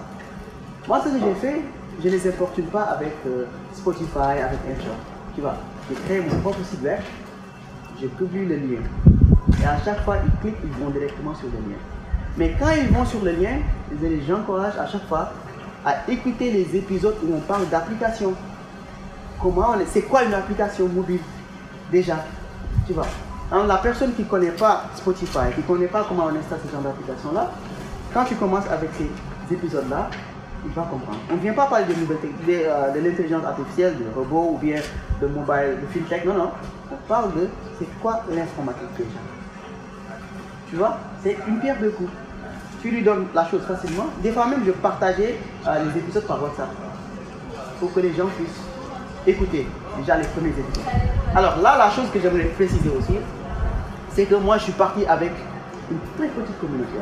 [0.89, 1.63] Moi, ce que j'ai fait,
[2.03, 4.97] je ne les importune pas avec euh, Spotify, avec Anchor.
[5.35, 5.55] Tu vois,
[5.89, 6.99] j'ai créé mon propre site web,
[8.03, 8.83] je publie le lien.
[9.63, 11.79] Et à chaque fois, ils cliquent, ils vont directement sur le lien.
[12.37, 13.59] Mais quand ils vont sur le lien,
[14.01, 15.33] je les encourage à chaque fois
[15.85, 18.35] à écouter les épisodes où on parle d'application.
[19.41, 21.21] Comment c'est quoi une application mobile?
[21.91, 22.25] Déjà
[22.87, 23.07] Tu vois
[23.51, 26.59] Alors, la personne qui ne connaît pas Spotify, qui ne connaît pas comment on installe
[26.65, 27.51] ce genre d'application-là,
[28.15, 30.09] quand tu commences avec ces épisodes-là,
[30.65, 31.19] il va comprendre.
[31.31, 32.17] On ne vient pas parler de, de,
[32.51, 34.81] euh, de l'intelligence artificielle, de robots ou bien
[35.21, 36.51] de mobile, de fintech, non, non.
[36.91, 37.49] On parle de
[37.79, 39.21] c'est quoi l'informatique déjà.
[40.69, 42.11] Tu vois C'est une pierre de coups.
[42.81, 44.07] Tu lui donnes la chose facilement.
[44.23, 46.69] Des fois même, je partageais euh, les épisodes par WhatsApp
[47.79, 48.63] pour que les gens puissent
[49.27, 49.67] écouter
[49.99, 50.85] déjà les premiers épisodes.
[51.35, 53.15] Alors là, la chose que j'aimerais préciser aussi,
[54.11, 55.33] c'est que moi, je suis parti avec
[55.91, 56.93] une très petite communauté.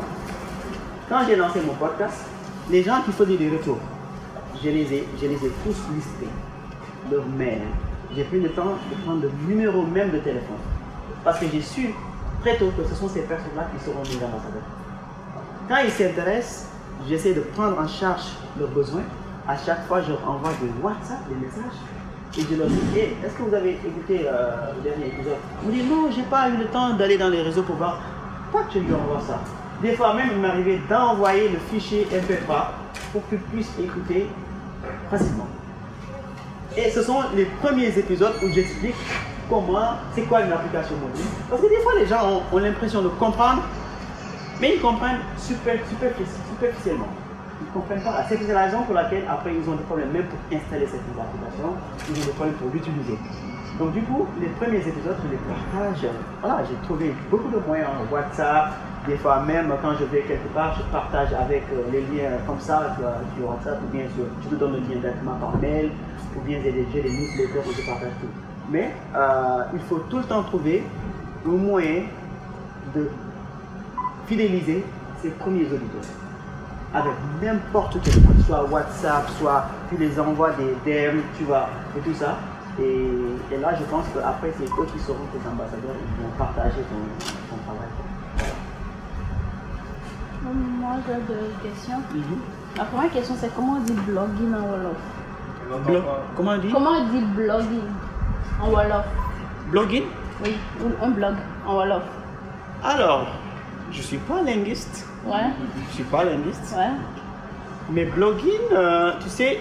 [1.09, 2.27] Quand j'ai lancé mon podcast,
[2.71, 3.79] les gens qui faisaient des retours,
[4.63, 6.29] je les ai, je les ai tous listés,
[7.11, 7.63] leur mail.
[8.15, 10.59] J'ai pris le temps de prendre le numéro même de téléphone.
[11.25, 11.95] Parce que j'ai su
[12.43, 14.69] très tôt que ce sont ces personnes-là qui seront mes ambassadeurs.
[15.69, 16.69] Quand ils s'intéressent,
[17.09, 18.25] j'essaie de prendre en charge
[18.59, 19.05] leurs besoins.
[19.47, 21.79] À chaque fois, je leur envoie des WhatsApp, des messages.
[22.39, 25.37] Et je leur dis, hey, est-ce que vous avez écouté euh, le dernier épisode?
[25.65, 27.99] Ils me disent, non, j'ai pas eu le temps d'aller dans les réseaux pour voir.
[28.53, 29.41] Que je lui envoie ça?
[29.83, 32.67] Des fois même, il m'arrivait d'envoyer le fichier MP3
[33.13, 34.27] pour qu'ils puissent écouter
[35.11, 35.49] facilement.
[36.77, 38.95] Et ce sont les premiers épisodes où j'explique
[39.49, 41.25] comment, c'est quoi une application mobile.
[41.49, 43.63] Parce que des fois, les gens ont, l'impression de comprendre,
[44.61, 46.13] mais ils comprennent super, super,
[46.51, 47.09] superficiellement.
[47.61, 48.25] Ils ne comprennent pas.
[48.29, 51.75] C'est la raison pour laquelle, après, ils ont des problèmes même pour installer cette application,
[52.09, 53.19] ils ont des problèmes pour l'utiliser.
[53.81, 56.07] Donc, du coup, les premiers épisodes, je les partage.
[56.43, 58.75] Voilà, j'ai trouvé beaucoup de moyens, WhatsApp,
[59.09, 62.61] des fois même quand je vais quelque part, je partage avec euh, les liens comme
[62.61, 65.93] ça sur, sur WhatsApp, ou bien sur, je te donne le lien directement par mail,
[66.37, 68.29] ou bien j'ai des newsletters où je partage tout.
[68.71, 70.85] Mais euh, il faut tout le temps trouver
[71.47, 72.03] un moyen
[72.95, 73.09] de
[74.27, 74.85] fidéliser
[75.23, 76.11] ses premiers auditeurs.
[76.93, 82.15] Avec n'importe quel soit WhatsApp, soit tu les envoies des DM, tu vois, et tout
[82.15, 82.37] ça.
[83.53, 87.27] Et, là, je pense qu'après, c'est eux qui seront tes ambassadeurs, ils vont partager ton,
[87.51, 87.89] ton travail.
[90.43, 91.99] Moi, j'ai deux questions.
[92.15, 92.79] Mm -hmm.
[92.79, 95.01] La première question, c'est comment on dit blogging en Wolof?
[95.87, 96.01] Blo
[96.37, 96.73] comment on dit?
[96.73, 97.89] Comment on dit blogging
[98.63, 99.07] en Wolof?
[99.71, 100.05] Blogging?
[100.43, 100.57] Oui,
[101.03, 101.35] un blog
[101.67, 102.03] en Wolof.
[102.83, 103.27] Alors,
[103.93, 105.07] je suis pas linguiste.
[105.27, 105.51] Ouais.
[105.89, 106.75] Je suis pas linguiste.
[106.77, 106.93] Ouais.
[107.91, 109.61] Mais blogging, euh, tu sais,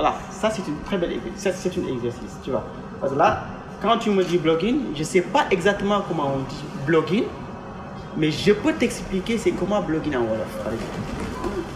[0.00, 2.64] voilà, ça c'est une très belle c'est un exercice, tu vois.
[3.00, 3.44] Parce que là,
[3.82, 7.24] quand tu me dis blogging, je sais pas exactement comment on dit blogging,
[8.16, 10.98] mais je peux t'expliquer c'est comment blogging en Wolof, par exemple.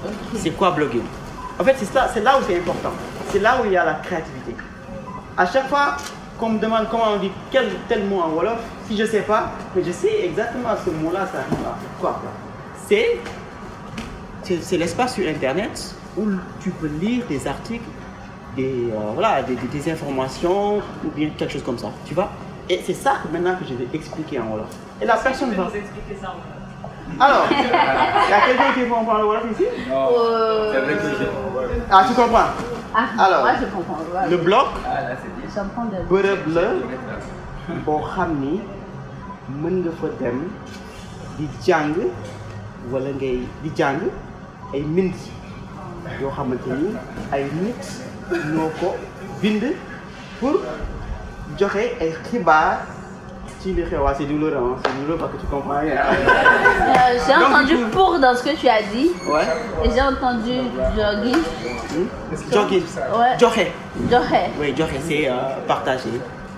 [0.07, 0.13] Ok.
[0.37, 1.03] C'est quoi blogging?
[1.59, 2.93] En fait, c'est là, c'est là où c'est important.
[3.29, 4.57] C'est là où il y a la créativité.
[5.37, 5.97] À chaque fois
[6.39, 9.53] qu'on me demande comment on dit quel tel mot en Wolof, si je sais pas,
[9.77, 12.23] mais je sais exactement ce mot-là, ça rime à quoi,
[12.87, 16.27] c'est l'espace sur Internet où
[16.61, 17.85] tu peux lire des articles,
[18.57, 22.29] des, euh, voilà, des, des, des informations ou bien quelque chose comme ça, tu vois
[22.69, 24.69] Et c'est ça maintenant que je vais expliquer en Wolof.
[25.01, 25.65] Et la personne va...
[25.65, 26.35] expliquer ça
[27.21, 29.65] Alors, il y a quelqu'un qui comprend le Wolof ici?
[29.89, 31.25] Non, Euh, c'est vrai que je...
[31.91, 32.51] Ah, tu comprends?
[32.97, 33.99] Ah, Alors, moi je comprends.
[34.15, 34.31] Ouais.
[34.31, 34.67] Le bloc?
[34.87, 35.51] Ah, là, c'est bien.
[35.55, 35.99] J'apprends de.
[36.11, 36.67] bërëb la
[37.85, 38.61] boo xam ni
[39.63, 40.39] mën nga fa dem
[41.39, 41.95] di jàng
[42.93, 44.01] wala ngay di jàng
[44.75, 45.15] ay mbind
[46.21, 46.91] yoo xamante ni
[47.33, 47.83] ay nit
[48.33, 48.95] ñoo ko
[49.43, 49.65] bind
[50.41, 50.61] pour
[51.59, 52.79] joxe ay xibaar
[53.65, 54.77] style, ouais, c'est douloureux, hein.
[54.85, 55.95] c'est douloureux parce que tu comprends rien.
[55.97, 59.11] Euh, j'ai entendu pour dans ce que tu as dit.
[59.27, 59.43] Ouais.
[59.85, 60.53] Et j'ai entendu
[60.97, 61.43] jogging.
[62.53, 62.83] Jogging.
[63.19, 63.39] Ouais.
[63.39, 63.67] Jogging.
[64.11, 64.51] Jogging.
[64.61, 65.33] Oui, jogging, c'est euh,
[65.67, 66.11] partager.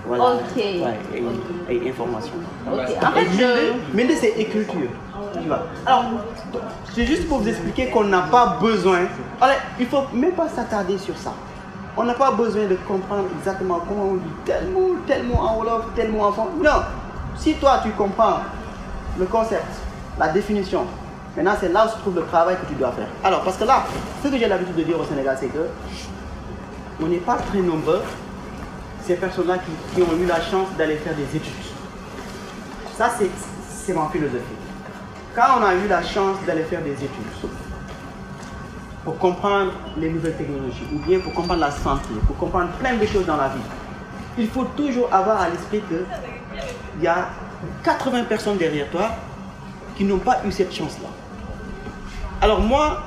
[0.05, 0.23] Voilà.
[0.35, 0.55] Ok.
[0.57, 0.73] Ouais,
[1.15, 1.69] et, Ok.
[1.85, 2.33] et information.
[2.71, 2.79] Ok.
[3.01, 3.97] En fait, je.
[3.97, 4.89] Mende, c'est écriture.
[5.33, 5.67] Tu vois.
[5.85, 6.05] Alors,
[6.93, 8.99] c'est juste pour vous expliquer qu'on n'a pas besoin.
[9.41, 11.33] Allez, il faut même pas s'attarder sur ça.
[11.99, 15.57] On n'a pas besoin de comprendre exactement comment on dit tel mot, tel mot en
[15.57, 16.51] Wolof, tel mot en français.
[16.63, 16.83] Non.
[17.35, 18.41] Si toi, tu comprends
[19.17, 19.65] le concept,
[20.19, 20.85] la définition,
[21.35, 23.07] maintenant, c'est là où se trouve le travail que tu dois faire.
[23.23, 23.83] Alors, parce que là,
[24.23, 25.67] ce que j'ai l'habitude de dire au Sénégal, c'est que
[27.01, 28.01] on n'est pas très nombreux,
[29.03, 29.57] ces personnes-là
[29.95, 31.53] qui, ont eu la chance d'aller faire des études.
[32.95, 34.43] Ça, c'est ma philosophie.
[35.35, 37.09] Quand on a eu la chance d'aller faire des études
[39.07, 43.05] pour comprendre les nouvelles technologies, ou bien pour comprendre la santé, pour comprendre plein de
[43.05, 43.61] choses dans la vie,
[44.37, 47.29] il faut toujours avoir à l'esprit qu'il y a
[47.85, 49.11] 80 personnes derrière toi
[49.95, 51.07] qui n'ont pas eu cette chance-là.
[52.41, 53.01] Alors moi,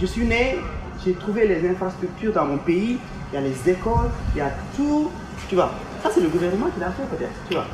[0.00, 0.58] je suis né,
[1.04, 2.98] j'ai trouvé les infrastructures dans mon pays,
[3.32, 5.12] il y a les écoles, il y a tout,
[5.48, 5.70] tu vois.
[6.02, 7.66] Ça c'est le gouvernement qui l'a fait peut-être, tu vois.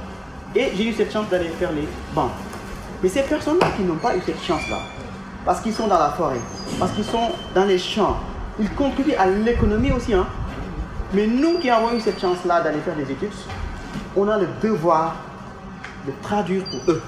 [0.55, 2.33] Et j'ai eu cette chance d'aller faire les banques.
[3.03, 4.81] Mais ces personnes-là qui n'ont pas eu cette chance-là,
[5.45, 6.41] parce qu'ils sont dans la forêt,
[6.79, 8.17] parce qu'ils sont dans les champs,
[8.59, 10.15] ils contribuent à l'économie aussi.
[10.15, 10.27] Hein.
[11.13, 13.31] Mais nous qui avons eu cette chance-là d'aller faire des études,
[14.17, 15.17] on a le devoir
[16.07, 17.03] de traduire pour eux.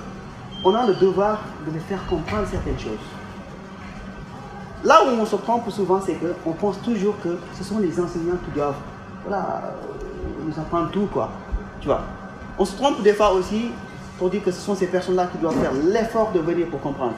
[0.64, 2.98] On a le devoir de les faire comprendre certaines choses.
[4.84, 8.36] Là où on se trompe souvent, c'est qu'on pense toujours que ce sont les enseignants
[8.44, 8.74] qui doivent
[9.30, 9.34] euh,
[10.44, 11.30] nous apprendre tout, quoi.
[11.80, 12.02] Tu vois.
[12.58, 13.70] On se trompe des fois aussi
[14.18, 17.14] pour dire que ce sont ces personnes-là qui doivent faire l'effort de venir pour comprendre.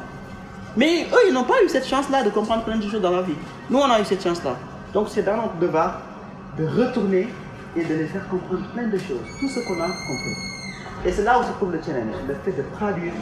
[0.76, 3.22] Mais eux, ils n'ont pas eu cette chance-là de comprendre plein de choses dans la
[3.22, 3.35] vie.
[3.70, 4.57] Nous, on a eu cette chance-là.
[4.92, 6.00] Donc, c'est dans notre devoir
[6.59, 7.28] de retourner
[7.76, 10.37] et de les faire comprendre plein de choses, tout ce qu'on a compris.
[11.04, 13.12] Et c'est là où se trouve le challenge, le fait de traduire,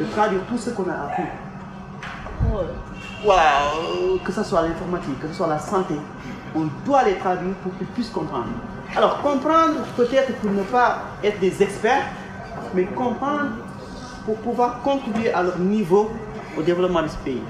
[0.00, 1.24] de traduire tout ce qu'on a appris
[4.24, 5.94] que ce soit l'informatique, que ce soit la santé,
[6.54, 8.46] on doit les traduire pour qu'ils puissent comprendre.
[8.96, 12.04] Alors, comprendre peut-être pour ne pas être des experts,
[12.74, 13.50] mais comprendre
[14.26, 16.10] pour pouvoir contribuer à leur niveau
[16.58, 17.42] au développement de ce pays.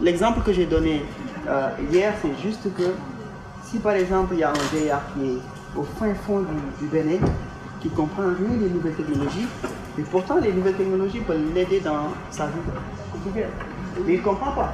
[0.00, 1.04] L'exemple que j'ai donné
[1.48, 2.94] euh, hier, c'est juste que
[3.64, 5.38] si par exemple il y a un vieillard qui est
[5.76, 6.44] au fin fond
[6.80, 7.18] du, Bénin,
[7.80, 9.48] qui comprend rien des nouvelles technologies,
[9.98, 12.52] mais pourtant les nouvelles technologies peuvent l'aider dans sa vie.
[13.34, 13.44] Mais
[14.14, 14.72] il ne comprend pas.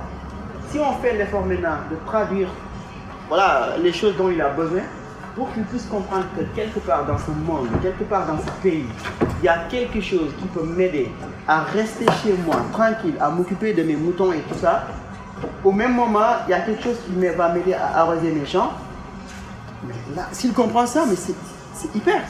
[0.70, 2.48] Si on fait l'effort maintenant de traduire
[3.28, 4.82] voilà, les choses dont il a besoin,
[5.34, 8.86] pour qu'il puisse comprendre que quelque part dans ce monde, quelque part dans ce pays,
[9.40, 11.10] il y a quelque chose qui peut m'aider
[11.46, 14.86] à rester chez moi, tranquille, à m'occuper de mes moutons et tout ça.
[15.64, 18.72] Au même moment, il y a quelque chose qui va m'aider à arroser mes champs.
[19.86, 22.22] Mais là, s'il comprend ça, mais c'est hyper.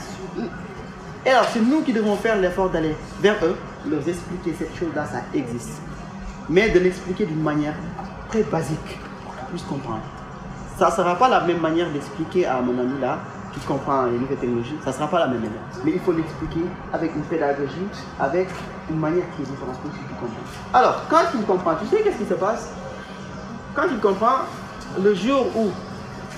[1.27, 3.57] Et alors, c'est nous qui devons faire l'effort d'aller vers eux,
[3.89, 5.81] leur expliquer cette chose-là, ça existe.
[6.49, 7.75] Mais de l'expliquer d'une manière
[8.29, 10.03] très basique, pour qu'ils puissent comprendre.
[10.81, 13.19] Ça ne sera pas la même manière d'expliquer à mon ami là,
[13.53, 15.61] qui comprend les nouvelles technologies, ça ne sera pas la même manière.
[15.85, 17.87] Mais il faut l'expliquer avec une pédagogie,
[18.19, 18.49] avec
[18.88, 20.40] une manière qui est différente pour qu'il comprenne.
[20.73, 22.73] Alors, quand il comprend, tu sais qu'est-ce qui se passe?
[23.75, 24.47] Quand il comprend,
[25.05, 25.69] le jour où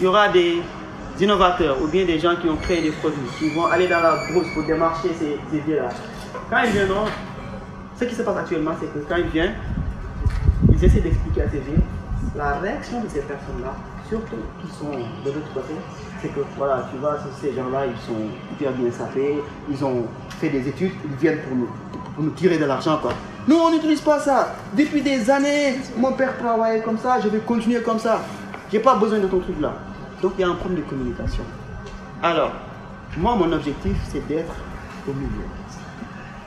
[0.01, 0.61] il y aura des
[1.21, 4.17] innovateurs ou bien des gens qui ont créé des produits, qui vont aller dans la
[4.33, 5.89] brousse pour démarcher ces, ces vieux-là,
[6.51, 7.05] quand ils viendront,
[7.97, 9.55] ce qui se passe actuellement, c'est que quand ils viennent,
[10.69, 11.81] ils essaient d'expliquer à ces vieux,
[12.35, 13.73] la réaction de ces personnes-là,
[14.21, 15.75] qui sont de l'autre côté,
[16.21, 20.07] c'est que voilà, tu vois, ces gens-là, ils sont hyper bien sapés, ils ont
[20.41, 21.69] fait des études, ils viennent pour nous,
[22.15, 23.13] pour nous tirer de l'argent, quoi.
[23.47, 24.55] Nous, on n'utilise pas ça.
[24.77, 28.21] Depuis des années, mon père travaillait comme ça, je vais continuer comme ça.
[28.71, 29.75] J'ai pas besoin de ton truc là.
[30.21, 31.43] Donc, il y a un problème de communication.
[32.23, 32.53] Alors,
[33.17, 34.55] moi, mon objectif, c'est d'être
[35.09, 35.47] au milieu.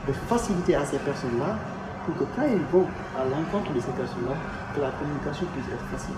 [0.08, 1.58] De faciliter à ces personnes-là
[2.06, 2.86] pour que quand ils vont
[3.18, 4.34] à l'encontre de ces personnes-là,
[4.74, 6.14] que la communication puisse être facile.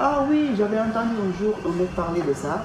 [0.00, 2.64] Ah oui, j'avais entendu un jour un mec parler de ça,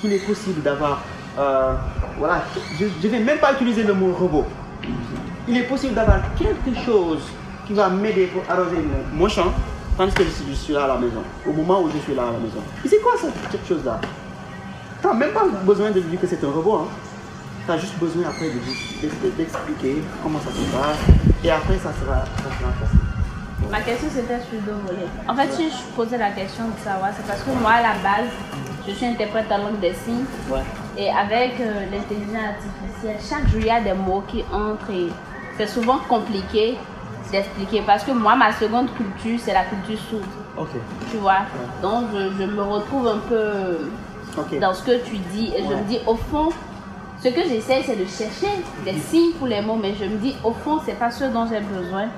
[0.00, 1.00] qu'il- est possible d'avoir.
[1.38, 1.74] euh,
[2.18, 2.42] voilà,
[2.78, 4.44] je ne vais même pas utiliser le mot robot.
[5.48, 7.22] Il est possible d'avoir quelque chose
[7.66, 8.76] qui va m'aider pour arroser
[9.12, 9.52] mon, champ,
[9.96, 12.32] tandis que je suis, là à la maison, au moment où je suis là à
[12.32, 12.60] la maison.
[12.84, 13.12] C'est quoi
[13.50, 14.00] cette chose-là?
[15.00, 16.76] Tu n'as même pas besoin de dire que c'est un robot.
[16.84, 16.88] Hein.
[17.66, 20.98] Tu as juste besoin après de lui- d'ex- d'expliquer comment ça se passe,
[21.42, 22.98] et après ça sera, ça facile.
[23.70, 25.06] Ma question c'était sur deux volets.
[25.28, 27.94] En fait, si je posais la question de savoir, c'est parce que moi, à la
[28.02, 28.30] base,
[28.86, 30.24] je suis interprète en langue des signes.
[30.50, 30.60] Ouais.
[30.96, 35.08] Et avec euh, l'intelligence artificielle, chaque jour, il y a des mots qui entrent et
[35.56, 36.76] c'est souvent compliqué
[37.32, 37.82] d'expliquer.
[37.86, 40.24] Parce que moi, ma seconde culture, c'est la culture sourde.
[40.56, 40.68] Ok.
[41.10, 41.38] Tu vois?
[41.82, 43.90] Donc, je, je me retrouve un peu
[44.60, 45.52] dans ce que tu dis.
[45.56, 46.50] Et je me dis, au fond,
[47.24, 48.52] ce que j'essaie, c'est de chercher
[48.84, 51.46] des signes pour les mots, mais je me dis, au fond, c'est pas ce dont
[51.46, 52.08] j'ai besoin.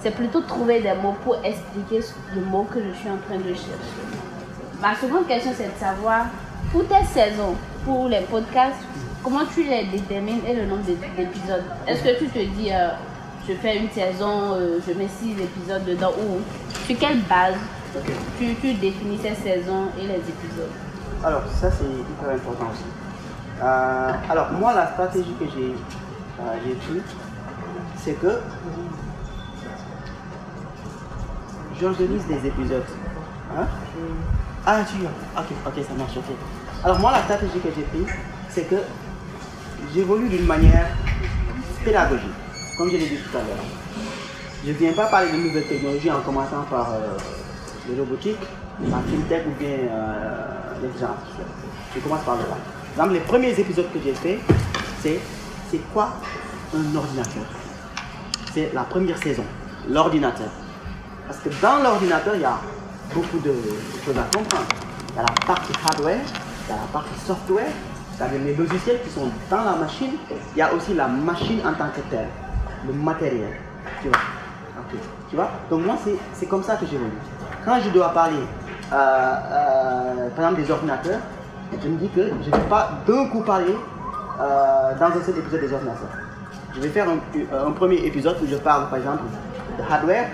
[0.00, 2.00] C'est plutôt trouver des mots pour expliquer
[2.34, 4.02] le mot que je suis en train de chercher.
[4.80, 6.28] Ma seconde question, c'est de savoir,
[6.72, 8.80] pour tes saisons, pour les podcasts,
[9.22, 11.64] comment tu les détermines et le nombre d'épisodes?
[11.86, 12.88] Est-ce que tu te dis, euh,
[13.46, 16.40] je fais une saison, euh, je mets six épisodes dedans, ou
[16.86, 17.56] sur quelle base
[18.38, 20.72] tu, tu définis ces saisons et les épisodes?
[21.22, 22.84] Alors, ça, c'est hyper important aussi.
[23.62, 25.74] Euh, alors, moi, la stratégie que j'ai
[26.40, 27.02] euh, prise,
[27.96, 28.40] c'est que
[31.80, 32.84] j'organise des épisodes.
[33.56, 33.66] Hein?
[34.66, 36.34] Ah, tu Ok, ok, ça marche, ok.
[36.82, 38.14] Alors, moi, la stratégie que j'ai prise,
[38.48, 38.76] c'est que
[39.94, 40.88] j'évolue d'une manière
[41.84, 42.34] pédagogique,
[42.76, 43.64] comme je l'ai dit tout à l'heure.
[44.64, 47.16] Je ne viens pas parler de nouvelles technologies en commençant par euh,
[47.88, 48.38] les robotiques,
[48.80, 49.76] la fintech ou bien
[50.82, 51.14] les gens.
[51.94, 52.73] Je commence par là.
[52.96, 54.38] Dans les premiers épisodes que j'ai fait,
[55.02, 55.18] c'est
[55.68, 56.10] c'est quoi
[56.72, 57.42] un ordinateur?
[58.52, 59.42] C'est la première saison,
[59.88, 60.46] l'ordinateur.
[61.26, 62.56] Parce que dans l'ordinateur, il y a
[63.12, 63.52] beaucoup de
[64.04, 64.66] choses à comprendre.
[65.10, 67.72] Il y a la partie hardware, il y a la partie software,
[68.16, 70.12] c'est-à-dire les logiciels qui sont dans la machine.
[70.54, 72.28] Il y a aussi la machine en tant que telle,
[72.86, 73.56] le matériel.
[74.02, 74.18] Tu vois
[75.30, 75.50] Tu vois?
[75.68, 75.96] Donc moi,
[76.32, 77.10] c'est comme ça que j'évolue.
[77.64, 78.36] Quand je dois parler,
[78.92, 81.20] euh, euh, par exemple, des ordinateurs,
[81.72, 83.74] je me dis que je ne vais pas d'un coup parler
[84.40, 86.08] euh, dans un seul épisode des ordinateurs.
[86.74, 89.22] Je vais faire un, premier épisode où je parle par exemple
[89.78, 90.28] de hardware,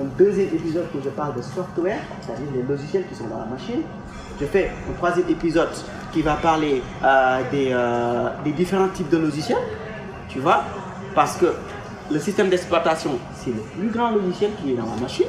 [0.00, 3.44] un deuxième épisode où je parle de software, c'est-à-dire les logiciels qui sont dans la
[3.44, 3.82] machine.
[4.40, 5.68] Je fais un troisième épisode
[6.12, 9.58] qui va parler euh, euh, des différents types de logiciels,
[10.28, 10.64] tu vois,
[11.14, 11.46] parce que
[12.10, 15.26] le système d'exploitation, c'est le plus grand logiciel qui est dans la machine.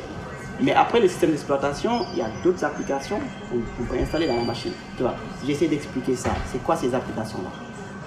[0.63, 4.43] Mais après le système d'exploitation, il y a d'autres applications qu'on peut installer dans la
[4.43, 4.71] machine.
[4.95, 5.13] Tu vois,
[5.45, 6.29] j'essaie d'expliquer ça.
[6.49, 7.49] C'est quoi ces applications-là?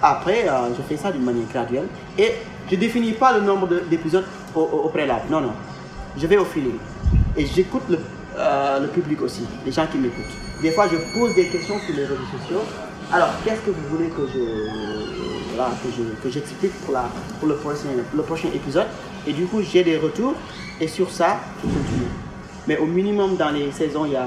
[0.01, 1.87] Après, euh, je fais ça d'une manière graduelle.
[2.17, 2.31] Et
[2.67, 5.25] je ne définis pas le nombre d'épisodes au, préalable.
[5.29, 5.53] Non, non.
[6.17, 6.79] Je vais au feeling.
[7.35, 7.99] Et j'écoute le,
[8.37, 10.25] euh, le public aussi, les gens qui m'écoutent.
[10.59, 12.61] Des fois, je pose des questions sur les réseaux sociaux.
[13.13, 17.05] Alors, qu'est-ce que vous voulez que je, que j'explique pour, la,
[17.39, 18.87] pour le, prochain, le prochain épisode?
[19.27, 20.33] Et du coup, j'ai des retours.
[20.81, 22.26] Et sur ça, je continue.
[22.67, 24.25] Mais au minimum, dans les saisons, il y a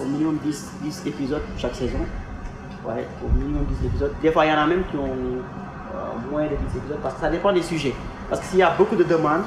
[0.00, 1.98] au minimum 10, 10 épisodes chaque saison.
[2.86, 4.12] Ouais, au minimum 10 épisodes.
[4.20, 7.14] Des fois, il y en a même qui ont euh, moins de 10 épisodes parce
[7.14, 7.94] que ça dépend des sujets.
[8.28, 9.44] Parce que s'il y a beaucoup de demandes,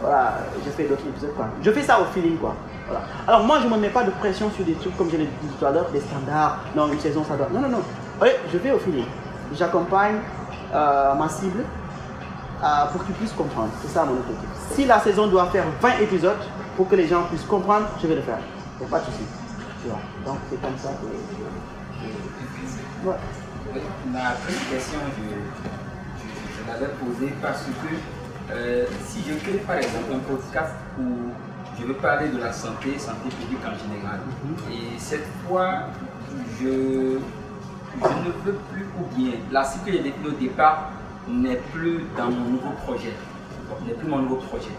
[0.00, 1.34] voilà, je fais d'autres épisodes.
[1.34, 1.46] Quoi.
[1.60, 2.36] Je fais ça au feeling.
[2.36, 2.54] quoi.
[2.86, 3.04] Voilà.
[3.26, 5.24] Alors, moi, je ne me mets pas de pression sur des trucs comme je l'ai
[5.24, 6.60] dit tout à l'heure, des standards.
[6.76, 7.48] Non, une saison, ça doit.
[7.52, 7.82] Non, non, non.
[8.20, 9.06] Ouais, je fais au feeling.
[9.54, 10.16] J'accompagne
[10.72, 11.64] euh, ma cible
[12.62, 13.70] euh, pour qu'ils puissent comprendre.
[13.82, 14.48] C'est ça mon objectif.
[14.70, 16.36] Si la saison doit faire 20 épisodes,
[16.76, 18.38] pour que les gens puissent comprendre, je vais le faire.
[18.78, 19.24] Il n'y a pas de souci.
[20.24, 21.06] Donc c'est comme ça que.
[23.06, 23.14] Ouais.
[24.12, 30.18] Ma première question, je, l'avais posée parce que euh, si je crée par exemple un
[30.18, 31.30] podcast où
[31.78, 34.72] je veux parler de la santé, santé publique en général, mhm.
[34.72, 35.88] et cette fois,
[36.60, 40.90] je, je ne veux plus, ou bien la cible que j'ai au départ
[41.28, 43.14] n'est plus dans mon nouveau projet,
[43.86, 44.72] n'est plus mon nouveau projet.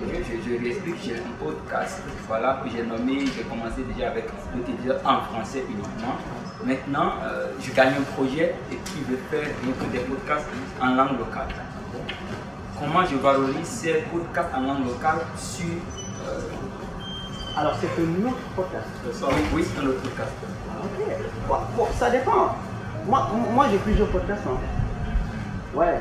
[0.00, 4.24] Je, je, lui explique, j'ai un podcast voilà, que j'ai nommé, j'ai commencé déjà avec
[4.56, 6.16] épisode en français uniquement.
[6.64, 9.48] Maintenant, euh, je gagne un projet et qui veut faire
[9.92, 10.46] des podcasts
[10.80, 11.48] en langue locale.
[12.78, 15.66] Comment je valorise ces podcasts en langue locale sur.
[16.26, 16.40] Euh,
[17.58, 18.86] Alors, c'est un autre podcast
[19.52, 20.32] Oui, c'est un autre podcast.
[20.82, 21.06] Ok.
[21.76, 22.56] Bon, ça dépend.
[23.06, 24.42] Moi, moi j'ai plusieurs podcasts.
[24.46, 24.58] Hein.
[25.74, 26.00] Ouais.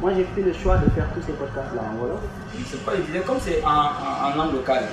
[0.00, 2.20] Moi, j'ai fait le choix de faire tous ces podcasts-là en Wolof.
[2.70, 4.84] C'est pas évident, comme c'est en, langue locale.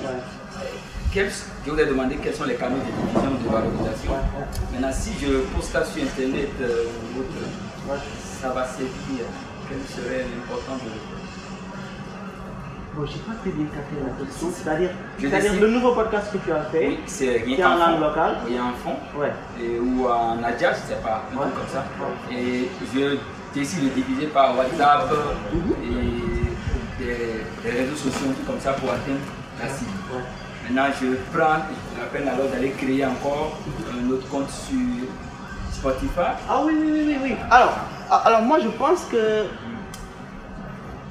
[1.14, 4.12] je vous ai demandé quels sont les canaux de diffusion de valorisation.
[4.72, 8.00] Maintenant, si je poste ça sur Internet euh, ou autre,
[8.40, 9.26] ça va servir.
[9.68, 10.90] Quel serait l'importance de
[12.96, 14.48] Bon, je n'ai pas très bien capté la question.
[14.50, 18.36] C'est-à-dire, le nouveau podcast que tu as fait, oui, c'est qui est en, langue locale.
[18.48, 18.96] Oui, en fond.
[19.20, 19.32] Ouais.
[19.60, 21.84] Et, ou en Adja, je ne sais pas, un comme ça.
[22.32, 23.18] Et je
[23.56, 25.10] décide de diviser par WhatsApp
[25.82, 29.24] et des, réseaux sociaux comme ça pour atteindre
[29.58, 29.90] la cible.
[30.64, 31.64] Maintenant, je prends
[31.98, 33.58] la peine alors d'aller créer encore
[33.90, 35.08] un autre compte sur
[35.72, 36.36] Spotify.
[36.48, 37.36] Ah oui, oui, oui, oui.
[37.50, 37.72] Alors,
[38.10, 39.44] ah, alors moi, je pense que.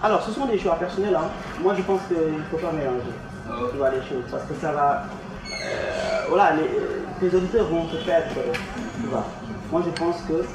[0.03, 1.15] Alors, ce sont des choix personnels.
[1.15, 1.29] Hein.
[1.63, 3.15] Moi, je pense qu'il ne faut pas mélanger
[3.49, 3.67] oh.
[3.71, 5.03] tu vois, les choses parce que ça va.
[5.49, 8.27] Euh, voilà, les, les, auditeurs vont se perdre.
[9.01, 9.25] Tu vois.
[9.71, 10.45] Moi, je pense que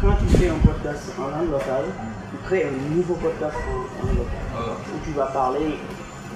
[0.00, 1.84] quand tu fais un podcast en langue locale,
[2.30, 4.46] tu crées un nouveau podcast en langue locale.
[4.56, 4.76] Ah.
[4.94, 5.78] Où tu vas parler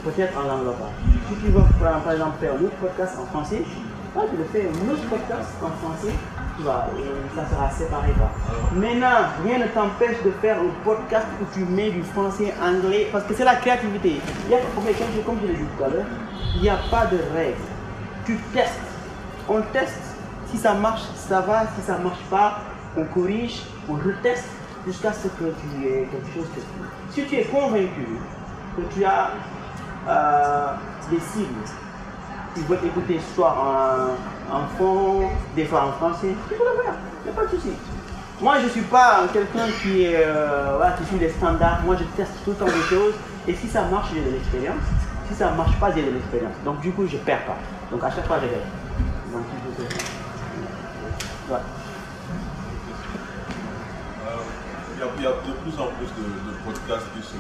[0.05, 0.93] peut-être en langue locale.
[1.29, 4.93] Si tu veux par exemple faire un autre podcast en français, tu le fais un
[4.93, 6.13] autre podcast en français,
[6.57, 8.13] tu vois, et ça sera séparé.
[8.13, 8.31] Quoi.
[8.75, 13.25] Maintenant, rien ne t'empêche de faire un podcast où tu mets du français, anglais, parce
[13.25, 14.21] que c'est la créativité.
[14.47, 14.59] Il y a,
[15.25, 16.07] comme je l'ai dit tout à l'heure,
[16.57, 17.57] il n'y a pas de règle.
[18.27, 18.73] Tu testes.
[19.49, 20.17] On teste.
[20.51, 21.63] Si ça marche, ça va.
[21.75, 22.59] Si ça ne marche pas,
[22.97, 24.49] on corrige, on reteste
[24.87, 26.63] jusqu'à ce que tu aies quelque chose de
[27.11, 28.07] Si tu es convaincu
[28.77, 29.31] que tu as
[30.09, 30.75] euh,
[31.11, 31.65] des cibles
[32.57, 33.57] ils veulent écouter soit
[34.51, 37.57] en, fond, des fois en français, tu peux le faire, il n'y a pas de
[37.57, 37.73] souci.
[38.41, 41.83] Moi, je ne suis pas quelqu'un qui, euh, qui suit les standards.
[41.85, 43.15] Moi, je teste tout le temps des choses.
[43.47, 44.83] Et si ça marche, j'ai de l'expérience.
[45.29, 46.53] Si ça ne marche pas, j'ai de l'expérience.
[46.65, 47.57] Donc, du coup, je ne perds pas.
[47.91, 48.59] Donc, à chaque fois, je gagne.
[51.49, 51.61] Donc,
[55.03, 56.27] il il, y a, de plus en plus de,
[56.65, 57.35] podcasts qui se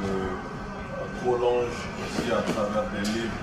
[1.22, 3.38] prolongent aussi à travers des livres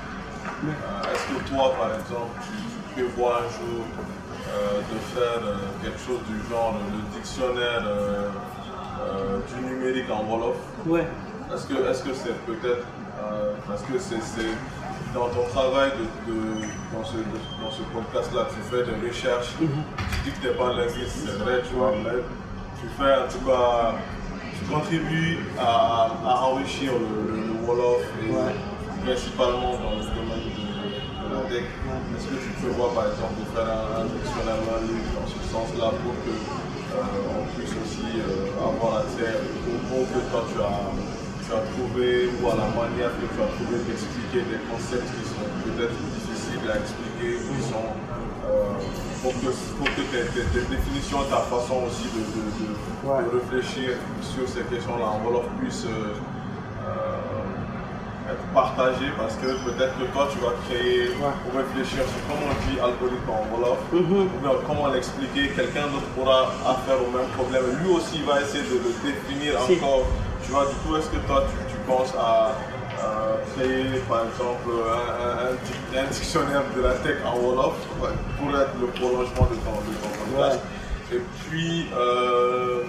[0.45, 3.85] euh, est-ce que toi, par exemple, tu, prévois un jour
[4.49, 7.83] euh, de faire euh, quelque chose du genre le dictionnaire
[9.47, 10.57] du numérique en Wolof?
[10.85, 11.07] Ouais.
[11.53, 12.85] Est-ce que c'est peut-être
[13.67, 14.17] parce que c'est
[15.13, 15.91] dans ton travail
[16.27, 16.33] de,
[16.93, 17.17] dans ce,
[17.61, 19.69] dans ce podcast-là, tu fais des recherches, mhm.
[19.97, 22.21] tu dis que tu n'es pas linguiste, c'est vrai, tu vois, mais
[22.79, 28.01] tu fais tu contribues à, enrichir le, Wolof
[29.05, 31.67] principalement dans le domaine de, la tech.
[32.15, 36.15] Est-ce que tu peux voir par exemple de faire un, dictionnaire dans ce sens-là pour
[36.23, 39.37] que euh, on puisse aussi euh, avoir accès
[39.69, 40.89] au mot que toi tu as,
[41.45, 45.25] tu as trouvé ou à la manière que tu as trouvé d'expliquer des concepts qui
[45.29, 47.93] sont peut-être difficiles à expliquer qui sont
[49.21, 53.97] pour que, pour que tes, tes, définitions, ta façon aussi de, de, de, de réfléchir
[54.21, 55.85] sur ces questions-là en Wolof puisse
[58.29, 62.57] être partagé parce que peut-être que toi tu vas créer pour réfléchir sur comment on
[62.69, 64.29] dit algorithme en Wolof mhm.
[64.29, 66.53] ou bien comment l'expliquer, quelqu'un d'autre pourra
[66.85, 67.63] faire au même problème.
[67.81, 70.05] Lui aussi va essayer de le définir encore.
[70.43, 72.53] Tu vois, du coup, est-ce que toi tu, penses à
[73.55, 74.69] créer par exemple
[75.95, 79.93] un, dictionnaire de la tech en Wolof pour être le prolongement de ton, de
[80.35, 80.59] podcast
[81.13, 82.83] Et puis, euh,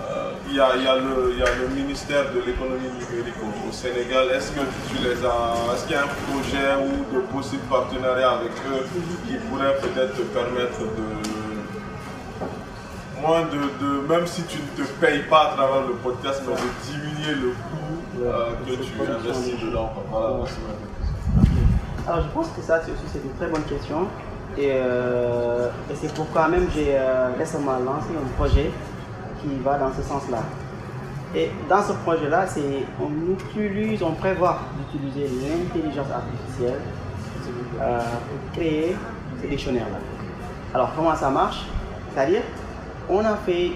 [0.00, 4.28] euh, il y, a, le, ministère de l'économie numérique au, Sénégal.
[4.32, 8.32] Est-ce que tu les as, est-ce qu'il y a un projet ou de possibles partenariats
[8.32, 8.86] avec eux
[9.26, 11.42] qui pourrait peut-être te permettre de,
[13.22, 16.92] moins de, même si tu ne te payes pas à travers le podcast, mais de
[16.92, 17.81] diminuer le coût
[19.66, 19.90] dedans.
[22.06, 24.06] Alors je pense que ça aussi c'est une très bonne question.
[24.58, 26.98] Et, euh, c'est pourquoi même j'ai
[27.38, 28.70] récemment lancé un projet
[29.40, 30.42] qui va dans ce sens-là.
[31.34, 36.80] Et dans ce projet-là, c'est on utilise, on prévoit d'utiliser l'intelligence artificielle
[37.80, 38.96] euh, pour créer
[39.40, 39.96] ce dictionnaire-là.
[40.74, 41.64] Alors comment ça marche?
[42.12, 42.42] C'est-à-dire,
[43.08, 43.72] on a fait,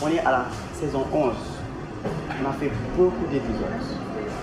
[0.00, 0.44] on est à la
[0.74, 1.32] saison 11,
[2.04, 3.68] on a fait beaucoup d'épisodes.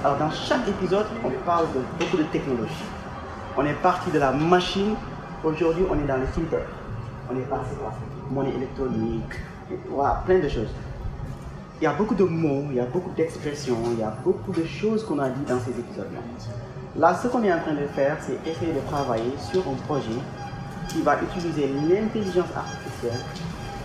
[0.03, 2.85] Alors dans chaque épisode, on parle de beaucoup de technologie.
[3.57, 4.95] On est parti de la machine,
[5.43, 6.57] aujourd'hui on est dans le filtre.
[7.29, 7.93] On est passé par
[8.31, 9.33] monnaie électronique,
[9.89, 10.69] voilà, plein de choses.
[11.79, 14.51] Il y a beaucoup de mots, il y a beaucoup d'expressions, il y a beaucoup
[14.51, 16.19] de choses qu'on a dit dans ces épisodes-là.
[16.95, 20.19] Là, ce qu'on est en train de faire, c'est essayer de travailler sur un projet
[20.87, 23.19] qui va utiliser l'intelligence artificielle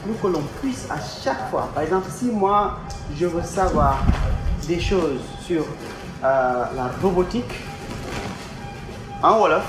[0.05, 2.79] pour que l'on puisse à chaque fois, par exemple, si moi
[3.17, 3.99] je veux savoir
[4.67, 5.63] des choses sur
[6.25, 7.53] euh, la robotique
[9.23, 9.65] en Wolof,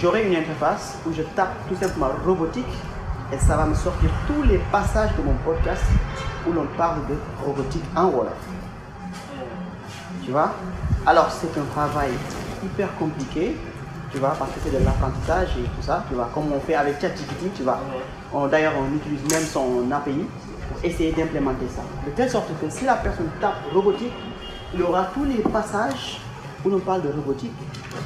[0.00, 2.64] j'aurai une interface où je tape tout simplement robotique
[3.32, 5.84] et ça va me sortir tous les passages de mon podcast
[6.46, 8.32] où l'on parle de robotique en Wolof.
[10.24, 10.52] Tu vois?
[11.06, 12.10] Alors c'est un travail
[12.64, 13.56] hyper compliqué,
[14.10, 16.74] tu vois, parce que c'est de l'apprentissage et tout ça, tu vois, comme on fait
[16.74, 17.80] avec ChatGPT, tu vois.
[18.50, 20.26] D'ailleurs, on utilise même son API
[20.68, 21.82] pour essayer d'implémenter ça.
[22.06, 24.12] De telle sorte que si la personne tape robotique,
[24.74, 26.20] il aura tous les passages
[26.64, 27.52] où l'on parle de robotique,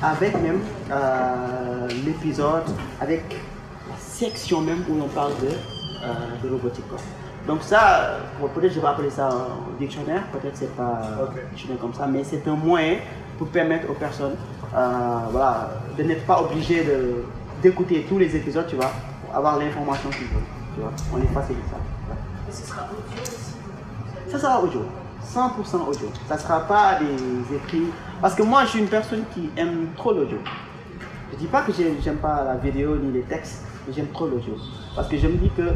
[0.03, 2.65] avec même euh, l'épisode,
[3.01, 3.23] avec
[3.99, 6.85] section même où on parle de, euh, de robotique.
[7.47, 8.19] Donc ça,
[8.55, 12.23] peut-être je vais appeler ça un dictionnaire, peut-être c'est pas un dictionnaire comme ça, mais
[12.23, 12.99] c'est un moyen
[13.39, 16.87] pour permettre aux personnes euh, voilà, de n'être pas obligé
[17.63, 18.91] d'écouter tous les épisodes, tu vois,
[19.25, 20.43] pour avoir l'information qu'ils veulent.
[20.75, 21.77] Tu vois, on est facilite ça.
[22.49, 23.55] Et ce sera audio aussi
[24.31, 24.81] Ça sera audio.
[25.35, 26.09] 100% audio.
[26.29, 27.89] Ça ne sera pas des écrits.
[28.21, 30.39] Parce que moi, je suis une personne qui aime trop l'audio.
[31.31, 34.55] Je ne dis pas que j'aime pas la vidéo ni les textes, j'aime trop l'audio.
[34.95, 35.71] Parce que je me dis que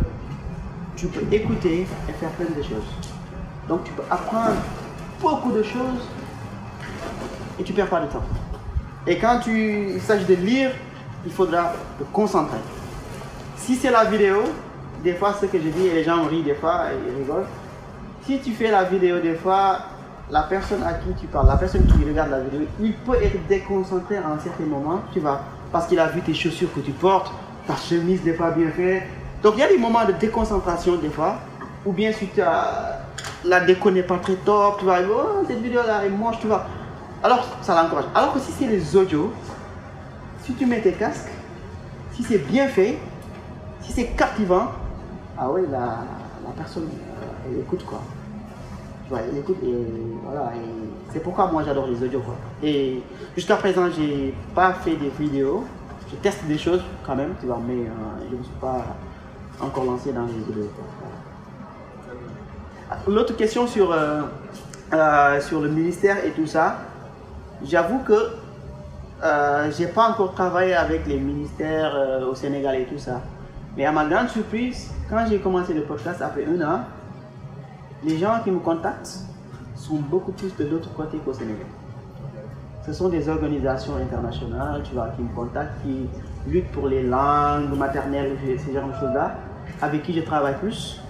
[0.96, 2.84] tu peux écouter et faire plein de choses.
[3.68, 4.56] Donc tu peux apprendre
[5.20, 6.08] beaucoup de choses
[7.58, 8.22] et tu ne perds pas de temps.
[9.06, 10.70] Et quand tu, il s'agit de lire,
[11.24, 12.58] il faudra te concentrer.
[13.56, 14.42] Si c'est la vidéo,
[15.02, 17.46] des fois, ce que je dis, et les gens rient des fois, ils rigolent.
[18.22, 19.78] Si tu fais la vidéo, des fois,
[20.30, 23.46] la personne à qui tu parles, la personne qui regarde la vidéo, il peut être
[23.46, 25.40] déconcentré à un certain moment, tu vois,
[25.70, 27.32] parce qu'il a vu tes chaussures que tu portes,
[27.66, 29.04] ta chemise n'est pas bien faite.
[29.42, 31.36] Donc il y a des moments de déconcentration des fois,
[31.84, 33.02] ou bien si tu as
[33.44, 36.48] la déco n'est pas très top, tu vois, oh, cette vidéo là est moche, tu
[36.48, 36.66] vois.
[37.26, 38.04] Alors ça l'encourage.
[38.14, 39.32] Alors que si c'est les audios,
[40.44, 41.32] si tu mets tes casques,
[42.12, 42.96] si c'est bien fait,
[43.80, 44.68] si c'est captivant,
[45.36, 46.04] ah oui, la,
[46.56, 48.00] personne, euh, écoute quoi.
[49.02, 49.74] Tu vois, elle écoute et
[50.22, 50.52] voilà.
[51.12, 52.36] C'est pourquoi moi j'adore les audios quoi.
[52.62, 53.02] Et
[53.34, 55.64] jusqu'à présent, j'ai pas fait des vidéos.
[56.08, 58.84] Je teste des choses quand même, tu vois, mais euh, je ne me suis pas
[59.60, 60.70] encore lancé dans les vidéos.
[63.08, 66.76] L'autre question sur, euh, sur le ministère et tout ça,
[67.64, 68.30] j'avoue que
[69.22, 73.20] euh, j'ai pas encore travaillé avec les ministères euh, au Sénégal et tout ça.
[73.76, 76.80] Mais à ma grande surprise, quand j'ai commencé le podcast après un an,
[78.04, 79.20] les gens qui me contactent
[79.74, 81.66] sont beaucoup plus de l'autre côté qu'au Sénégal.
[82.86, 86.08] Ce sont des organisations internationales, tu vois, qui me contactent, qui
[86.48, 89.34] luttent pour les langues maternelles, ce genre de choses-là,
[89.82, 91.00] avec qui je travaille plus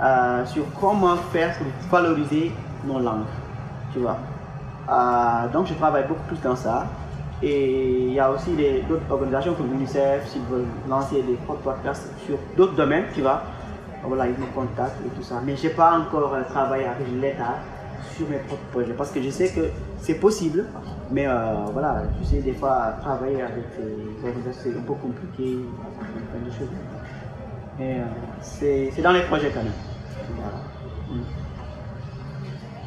[0.00, 2.52] euh, sur comment faire pour valoriser
[2.86, 3.24] nos langues,
[3.92, 4.18] tu vois.
[4.88, 6.86] Euh, donc je travaille beaucoup plus dans ça.
[7.42, 8.50] Et il y a aussi
[8.88, 13.42] d'autres organisations comme l'UNICEF, s'ils veulent lancer des podcasts sur d'autres domaines, tu vois.
[14.02, 15.42] Voilà, ils me contactent et tout ça.
[15.44, 17.56] Mais je n'ai pas encore euh, travaillé avec l'État
[18.16, 19.68] sur mes propres projets parce que je sais que
[19.98, 20.64] c'est possible.
[21.10, 21.32] Mais euh,
[21.72, 25.58] voilà, tu sais, des fois, travailler avec les organisations, c'est un peu compliqué,
[26.30, 26.68] plein de choses.
[27.78, 28.00] Mais
[28.40, 29.72] c'est dans les projets quand même.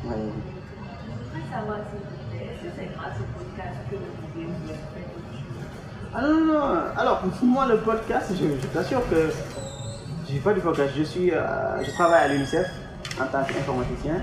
[0.04, 0.16] Voilà.
[0.16, 0.49] Mm.
[6.14, 6.62] Ah non, non.
[6.97, 9.30] Alors, moi, le podcast, je, je t'assure que
[10.26, 10.93] je suis pas du podcast.
[10.97, 12.68] Je, suis, euh, je travaille à l'UNICEF
[13.20, 14.16] en tant qu'informaticien.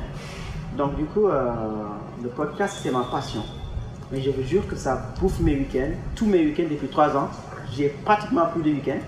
[0.76, 1.50] Donc, du coup, euh,
[2.22, 3.42] le podcast, c'est ma passion.
[4.10, 5.94] Mais je vous jure que ça bouffe mes week-ends.
[6.14, 7.28] Tous mes week-ends depuis trois ans.
[7.72, 9.02] J'ai pratiquement plus de week-ends.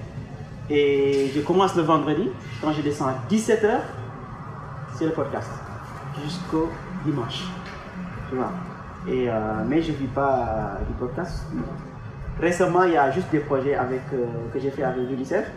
[0.71, 2.29] Et je commence le vendredi.
[2.61, 3.79] Quand je descends à 17h,
[4.97, 5.49] c'est le podcast.
[6.25, 6.69] Jusqu'au
[7.05, 7.45] dimanche.
[9.07, 9.33] Et, euh,
[9.67, 11.45] mais je ne vis pas euh, du podcast.
[12.41, 15.51] Récemment, il y a juste des projets avec, euh, que j'ai fait avec l'UNICEF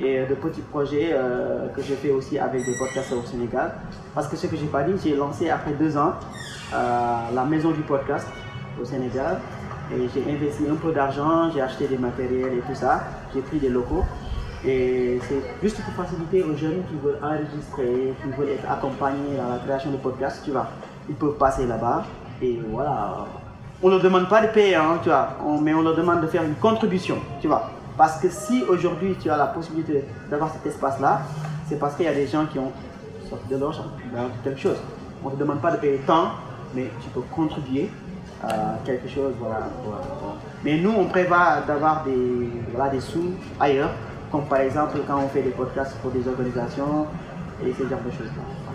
[0.00, 1.16] et de petits projets
[1.74, 3.72] que j'ai fait aussi avec des podcasts au Sénégal.
[4.14, 6.12] Parce que ce que j'ai pas dit, j'ai lancé après deux ans
[6.70, 8.28] la maison du podcast
[8.78, 9.40] au Sénégal
[9.90, 13.04] et j'ai investi un peu d'argent, j'ai acheté des matériels et tout ça,
[13.34, 14.04] j'ai pris des locaux.
[14.66, 19.48] Et c'est juste pour faciliter aux jeunes qui veulent enregistrer, qui veulent être accompagnés dans
[19.48, 20.68] la création de podcasts, tu vois.
[21.08, 22.04] Ils peuvent passer là-bas
[22.42, 23.26] et voilà.
[23.82, 25.28] On ne leur demande pas de payer, hein, tu vois,
[25.62, 27.70] mais on leur demande de faire une contribution, tu vois.
[27.96, 31.20] Parce que si aujourd'hui tu as la possibilité d'avoir cet espace-là,
[31.68, 32.72] c'est parce qu'il y a des gens qui ont
[33.28, 33.84] sorti de l'argent
[34.14, 34.76] dans quelque chose.
[35.24, 36.30] On ne te demande pas de payer tant,
[36.74, 37.90] mais tu peux contribuer
[38.42, 39.32] à quelque chose.
[40.64, 43.90] Mais nous, on prévoit d'avoir des, voilà, des sous ailleurs,
[44.30, 47.06] comme par exemple quand on fait des podcasts pour des organisations
[47.64, 48.65] et ce genre de choses-là.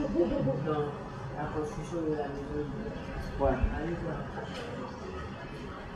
[0.00, 0.86] Dans,
[1.36, 2.66] la construction de la maison
[3.40, 3.50] Ouais.
[3.50, 4.18] Allez voir.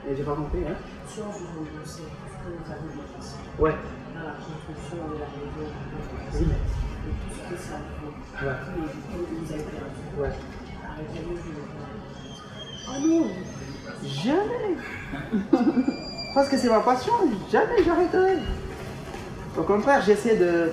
[0.08, 0.74] Et j'ai pas compris, hein
[1.08, 3.74] Si on vous remboursait tout ce que vous avez dépensé Ouais.
[4.14, 5.66] dans la construction de la maison
[6.34, 6.46] Oui.
[6.46, 8.14] et tout ce que ça vaut,
[8.46, 8.54] Ouais.
[8.64, 10.34] tous les week-ends que vous avez perdu, Ouais.
[10.88, 11.90] arrêtez-vous de le faire.
[12.90, 13.26] Oh non
[14.04, 14.76] Jamais
[16.34, 17.12] Parce que c'est ma passion,
[17.50, 18.36] jamais j'arrêterai.
[19.58, 20.70] Au contraire, j'essaie de.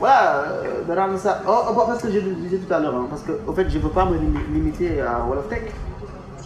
[0.00, 0.44] Voilà,
[0.88, 1.42] euh, ça.
[1.46, 3.68] Oh, oh, parce que je le disais tout à l'heure, hein, parce que au fait,
[3.68, 5.64] je ne veux pas me limi- limiter à Wolof Tech.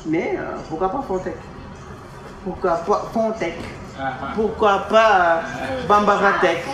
[0.07, 1.36] Mais euh, pourquoi pas Fontech?
[2.44, 3.55] Pourquoi pas Fontech?
[4.34, 6.64] Pourquoi pas euh, Bambara Tech?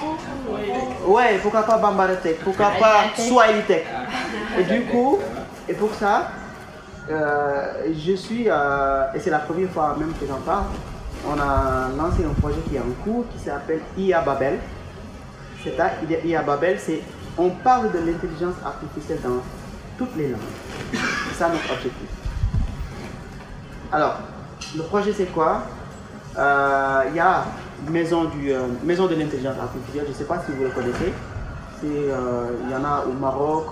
[1.07, 2.37] Ouais, pourquoi pas Bambara Tech?
[2.43, 3.85] Pourquoi pas Swahili Tech?
[4.59, 5.19] Et du coup,
[5.69, 6.29] et pour ça,
[7.11, 10.65] euh, je suis, euh, et c'est la première fois même que j'en parle,
[11.29, 14.59] on a lancé un projet qui est en cours qui s'appelle IA Babel.
[15.63, 15.91] C'est ça,
[16.25, 17.01] IA Babel, c'est
[17.37, 19.43] on parle de l'intelligence artificielle dans
[19.99, 20.41] toutes les langues.
[20.93, 22.09] C'est ça notre objectif.
[23.93, 24.17] Alors,
[24.77, 25.63] le projet c'est quoi?
[26.39, 27.45] Euh, Il y a
[27.89, 31.13] Maison, du, euh, Maison de l'intelligence artificielle, je ne sais pas si vous le connaissez.
[31.85, 33.67] Euh, Il y en a au Maroc,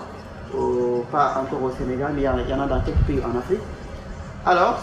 [1.11, 3.59] pas encore au Sénégal, mais il y, en a- a dans quelques pays en Afrique.
[4.45, 4.79] Alors,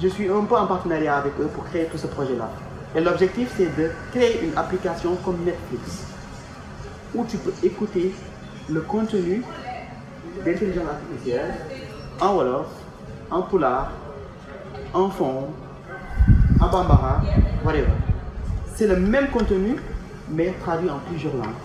[0.00, 2.48] je suis un peu en partenariat avec eux pour créer tout ce projet-là.
[2.94, 6.06] Et l'objectif, c'est de créer une application comme Netflix,
[7.14, 8.14] où tu peux écouter
[8.68, 9.42] le contenu
[10.44, 11.54] d'intelligence artificielle
[12.20, 12.66] en Wolof,
[13.30, 13.90] en Poulard,
[14.92, 15.48] en Fond,
[16.60, 17.20] en Bambara,
[17.64, 17.86] whatever.
[18.74, 19.76] C'est le même contenu,
[20.30, 21.60] mais traduit en plusieurs langues.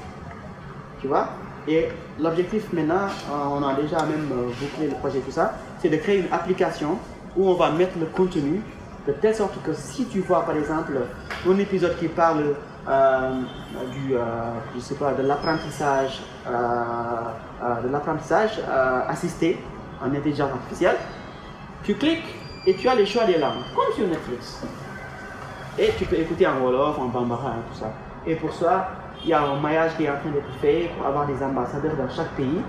[1.00, 1.30] Tu vois?
[1.68, 5.90] Et l'objectif maintenant, euh, on a déjà même euh, bouclé le projet, tout ça, c'est
[5.90, 6.98] de créer une application
[7.38, 8.62] où on va mettre le contenu
[9.10, 10.94] de telle sorte que si tu vois par exemple
[11.48, 12.56] un épisode qui parle
[12.88, 13.42] euh,
[13.92, 14.14] du,
[14.76, 18.60] je sais pas, de l'apprentissage, de l'apprentissage
[19.08, 19.58] assisté
[20.02, 20.98] en intelligence artificielle,
[21.84, 22.36] tu cliques
[22.66, 24.64] et tu as les choix des langues, comme sur Netflix.
[25.78, 27.92] Et tu peux écouter en Wolof, en Bambara, tout ça.
[28.26, 28.90] Et pour ça,
[29.24, 31.96] il y a un maillage qui est en train d'être fait pour avoir des ambassadeurs
[31.96, 32.62] dans chaque pays.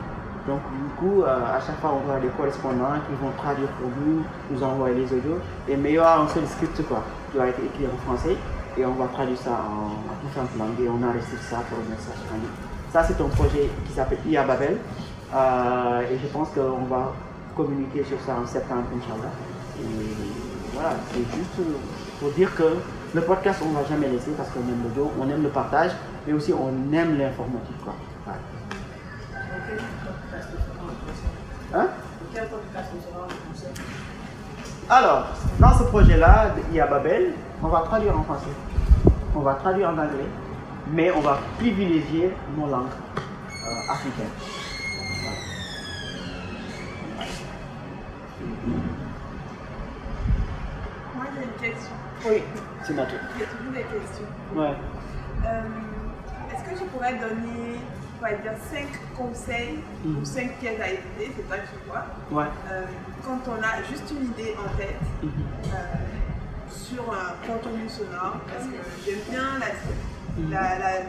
[0.51, 3.87] Donc du coup, euh, à chaque fois, on aura des correspondants qui vont traduire pour
[4.03, 5.39] nous, nous envoyer les audios.
[5.69, 8.37] Et aura un seul script quoi, qui va être écrit en français
[8.77, 9.95] et on va traduire ça en,
[10.27, 12.51] différentes langues et on enregistre ça pour le message en.
[12.91, 14.79] Ça, c'est un projet qui s'appelle IA Babel
[15.33, 17.13] euh, et je pense qu'on va
[17.57, 19.31] communiquer sur ça en septembre, Inch'Allah.
[19.79, 19.87] Et
[20.75, 21.63] voilà, c'est juste
[22.19, 22.75] pour dire que
[23.15, 25.51] le podcast, on ne va jamais laisser parce qu'on aime le dos, on aime le
[25.51, 25.93] partage,
[26.27, 27.79] mais aussi on aime l'informatique.
[27.85, 27.95] Quoi.
[34.91, 35.27] Alors,
[35.61, 37.33] dans ce projet-là, il y a Babel,
[37.63, 38.51] on va traduire en français,
[39.37, 40.27] on va traduire en anglais,
[40.91, 44.27] mais on va privilégier nos langues euh, africaines.
[51.15, 51.93] Moi, j'ai une question.
[52.27, 52.43] Oui,
[52.83, 53.19] c'est ma tour.
[53.39, 54.27] J'ai toujours des questions.
[54.57, 54.75] Ouais.
[55.47, 55.63] Euh,
[56.53, 57.79] Est-ce que tu pourrais donner,
[58.21, 62.05] on va dire, 5 conseils ou 5 pièces à éviter, c'est toi qui vois,
[62.43, 62.49] Ouais.
[62.71, 62.83] euh,
[63.25, 65.31] quand on a juste une idée en tête Mhm.
[65.73, 65.77] euh,
[66.71, 70.51] sur un contenu sonore, parce que j'aime bien la, Mhm.
[70.51, 71.01] la- la-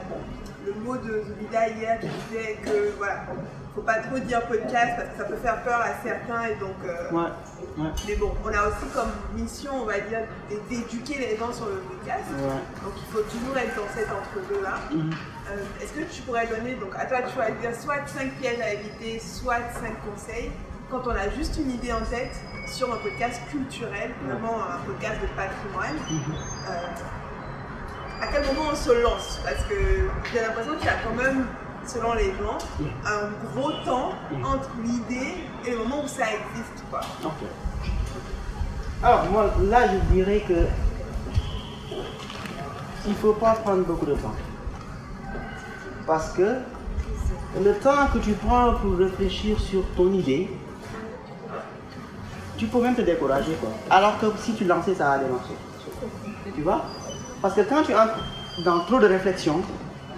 [0.65, 3.25] le mot de Zubida hier qui disait que voilà,
[3.73, 6.75] faut pas trop dire podcast parce que ça peut faire peur à certains et donc.
[6.85, 7.29] euh, Ouais.
[7.77, 7.89] Ouais.
[8.07, 10.19] Mais bon, on a aussi comme mission, on va dire,
[10.69, 12.25] d'éduquer les gens sur le podcast.
[12.31, 12.83] Ouais.
[12.83, 14.73] Donc il faut toujours être dans cet entre-deux-là.
[14.91, 15.09] Mhm.
[15.51, 18.73] Euh, Est-ce que tu pourrais donner, donc à toi de choisir soit 5 pièges à
[18.73, 20.51] éviter, soit 5 conseils,
[20.89, 22.35] quand on a juste une idée en tête
[22.67, 26.35] sur un podcast culturel, vraiment un podcast de patrimoine Mhm.
[26.69, 29.39] euh, À quel moment on se lance?
[29.43, 29.75] Parce que
[30.31, 31.47] j'ai l'impression qu'il y a quand même,
[31.87, 32.57] selon les gens,
[33.03, 36.83] un gros temps entre l'idée et le moment où ça existe.
[36.91, 37.01] Quoi.
[39.03, 40.67] Alors, moi, là, je dirais que
[43.05, 44.35] il ne faut pas prendre beaucoup de temps.
[46.11, 46.57] Parce que
[47.63, 50.49] le temps que tu prends pour réfléchir sur ton idée,
[52.57, 53.53] tu peux même te décourager.
[53.61, 53.69] Quoi.
[53.89, 55.53] Alors que si tu lançais, ça allait marcher.
[56.53, 56.83] Tu vois?
[57.41, 58.19] Parce que quand tu entres
[58.65, 59.61] dans trop de réflexion,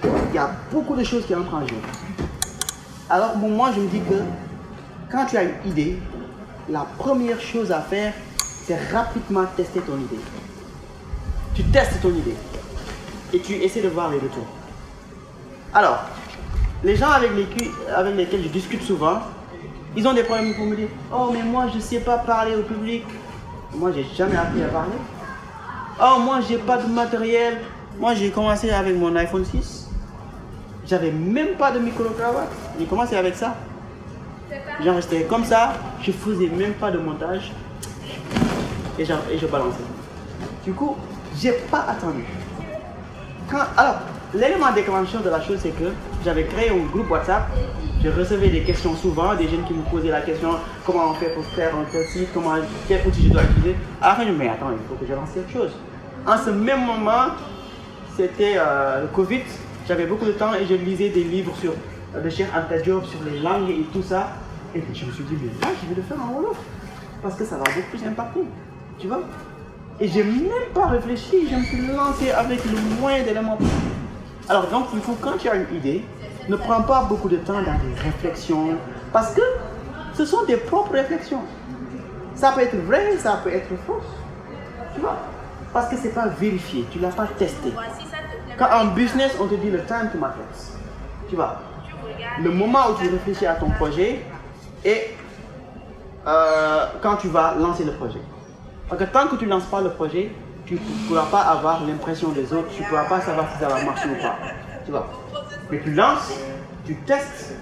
[0.04, 1.76] il y a beaucoup de choses qui entrent en jeu.
[3.08, 4.16] Alors, moi, je me dis que
[5.12, 6.00] quand tu as une idée,
[6.70, 8.14] la première chose à faire,
[8.66, 10.24] c'est rapidement tester ton idée.
[11.54, 12.36] Tu testes ton idée
[13.32, 14.48] et tu essaies de voir les retours.
[15.74, 16.04] Alors,
[16.84, 19.20] les gens avec lesquels, je discute souvent,
[19.96, 22.56] ils ont des problèmes pour me dire Oh, mais moi, je ne sais pas parler
[22.56, 23.04] au public.
[23.76, 24.92] Moi, j'ai jamais appris à parler.
[26.00, 27.60] Oh, moi, j'ai pas de matériel.
[28.00, 29.90] Moi, j'ai commencé avec mon iPhone 6.
[30.86, 32.50] J'avais même pas de micro-cravate.
[32.80, 33.56] J'ai commencé avec ça.
[34.84, 37.52] J'en restais comme ça, je faisais même pas de montage
[39.00, 39.78] et je balançais.
[40.64, 40.96] Du coup,
[41.40, 42.24] j'ai pas attendu.
[43.50, 44.00] Quand, alors,
[44.34, 45.92] l'élément déclencheur de la chose, c'est que
[46.24, 47.44] j'avais créé un groupe WhatsApp.
[48.04, 50.56] Je recevais des questions souvent, des jeunes qui me posaient la question
[50.86, 52.56] comment on fait pour faire un tel site, comment,
[52.88, 53.76] quel outil je dois utiliser.
[54.02, 55.72] À la fin, je me dis, mais attends, il faut que je lance quelque chose.
[56.26, 57.36] En ce même moment,
[58.16, 59.42] c'était euh, le Covid.
[59.88, 63.20] J'avais beaucoup de temps et je lisais des livres sur euh, le Anta Diop, sur
[63.24, 64.30] les langues et tout ça.
[64.76, 66.58] Et je me suis dit, mais là, je vais le faire en Wolof.
[67.22, 68.42] Parce que ça va beaucoup plus impacter.
[69.00, 69.22] Tu vois?
[70.00, 71.48] Et j'ai même pas réfléchi.
[71.50, 73.58] Je me suis lancé avec le moins d'éléments.
[74.50, 76.04] Alors, donc, il faut, quand tu as une idée,
[76.50, 78.78] ne prends pas beaucoup de temps dans des réflexions.
[79.12, 79.42] Parce que
[80.14, 81.42] ce sont tes propres réflexions.
[82.36, 84.02] Ça peut être vrai, ça peut être faux.
[84.94, 85.18] Tu vois
[85.72, 87.72] Parce que c'est pas vérifié, tu l'as pas testé.
[88.58, 90.44] Quand en business, on te dit le time to market.
[91.30, 91.62] Tu vois
[92.42, 94.24] Le moment où tu réfléchis à ton projet
[94.84, 95.16] et
[96.28, 98.20] euh, quand tu vas lancer le projet.
[98.90, 100.32] Parce que tant que tu ne lances pas le projet,
[100.66, 103.68] tu ne pourras pas avoir l'impression des autres, tu ne pourras pas savoir si ça
[103.68, 104.38] va marcher ou pas.
[104.86, 105.08] Tu vois
[105.70, 106.34] Mais tu lances,
[106.86, 107.56] tu testes.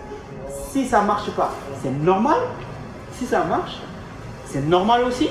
[0.69, 2.37] Si ça ne marche pas, c'est normal.
[3.13, 3.79] Si ça marche,
[4.45, 5.29] c'est normal aussi.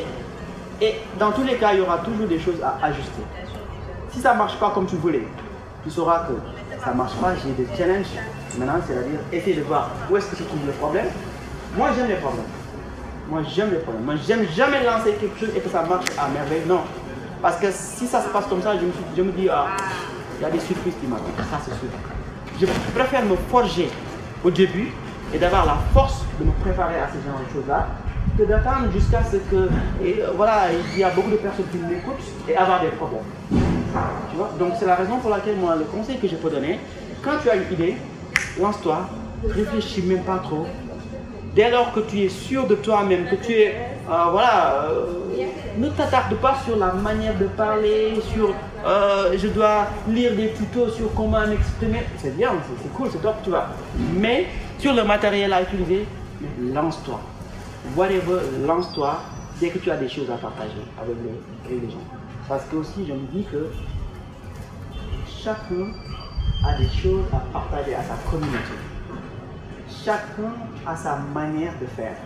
[0.81, 3.23] Et dans tous les cas, il y aura toujours des choses à ajuster.
[4.13, 5.27] Si ça ne marche pas comme tu voulais,
[5.85, 6.33] tu sauras que
[6.83, 8.07] ça ne marche pas, j'ai des challenges.
[8.59, 11.07] Maintenant, c'est-à-dire essayer de voir où est-ce que se trouve le problème
[11.77, 12.45] Moi, j'aime les problèmes.
[13.29, 14.05] Moi, j'aime les problèmes.
[14.05, 16.63] Moi, j'aime jamais lancer quelque chose et que ça marche à merveille.
[16.67, 16.81] Non.
[17.43, 18.73] Parce que si ça se passe comme ça,
[19.17, 19.69] je me, dis, ah,
[20.39, 21.31] il y a des surprises qui m'attendent.
[21.51, 21.89] Ça, c'est sûr.
[22.61, 23.89] Je préfère me forger
[24.45, 24.93] au début
[25.33, 27.89] et d'avoir la force de me préparer à ce genre de choses-là
[28.37, 29.69] que d'attendre jusqu'à ce que,
[30.05, 32.17] et, euh, voilà, il y a beaucoup de personnes qui m'écoutent
[32.49, 33.21] et avoir des problèmes.
[34.31, 34.51] Tu vois?
[34.59, 36.79] Donc c'est la raison pour laquelle moi, le conseil que je peux donner,
[37.23, 37.97] quand tu as une idée,
[38.61, 39.09] lance-toi,
[39.49, 40.67] réfléchis même pas trop.
[41.55, 43.75] Dès lors que tu es sûr de toi-même, que tu es,
[44.09, 45.07] euh, voilà, euh,
[45.79, 48.55] ne t'attarde pas sur la manière de parler, sur,
[48.87, 52.03] euh, je dois lire des tutos sur comment m'exprimer.
[52.19, 53.67] C'est bien, c'est- cool, c'est top, tu vois.
[54.15, 54.47] Mais
[54.79, 56.07] sur le matériel à utiliser,
[56.73, 57.21] lance-toi.
[57.97, 59.21] Whatever, lance-toi
[59.61, 60.71] dès que tu as des choses à partager
[61.03, 62.05] avec les, avec les gens.
[62.49, 63.71] Parce que aussi, je me dis que
[65.43, 65.89] chacun
[66.65, 68.75] a des choses à partager à sa communauté.
[70.05, 70.53] Chacun
[70.87, 72.17] a sa manière de faire.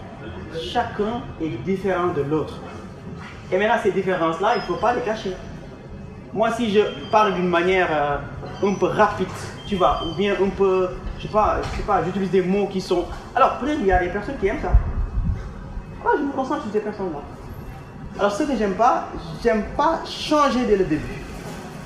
[0.61, 2.61] Chacun est différent de l'autre.
[3.51, 5.35] Et maintenant, ces différences-là, il ne faut pas les cacher.
[6.33, 8.17] Moi, si je parle d'une manière euh,
[8.63, 9.29] un peu rapide,
[9.67, 12.69] tu vois, ou bien un peu, je sais pas, je sais pas, j'utilise des mots
[12.69, 13.07] qui sont.
[13.35, 14.73] Alors, il y a des personnes qui aiment ça.
[16.03, 17.21] Moi, je me concentre sur ces personnes-là.
[18.19, 19.09] Alors, ce que j'aime pas,
[19.43, 21.23] j'aime pas changer dès le début.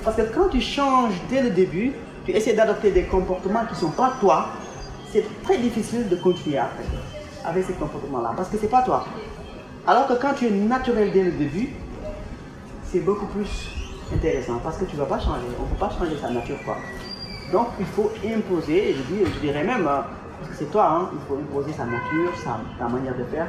[0.03, 1.93] Parce que quand tu changes dès le début,
[2.25, 4.49] tu essaies d'adopter des comportements qui ne sont pas toi,
[5.11, 6.83] c'est très difficile de continuer après
[7.45, 8.33] avec ces comportements-là.
[8.35, 9.05] Parce que c'est pas toi.
[9.87, 11.69] Alors que quand tu es naturel dès le début,
[12.83, 13.69] c'est beaucoup plus
[14.13, 15.47] intéressant parce que tu ne vas pas changer.
[15.59, 16.57] On ne peut pas changer sa nature.
[16.65, 16.77] Quoi.
[17.51, 20.01] Donc il faut imposer, je, dis, je dirais même, euh,
[20.39, 23.47] parce que c'est toi, hein, il faut imposer sa nature, sa, ta manière de faire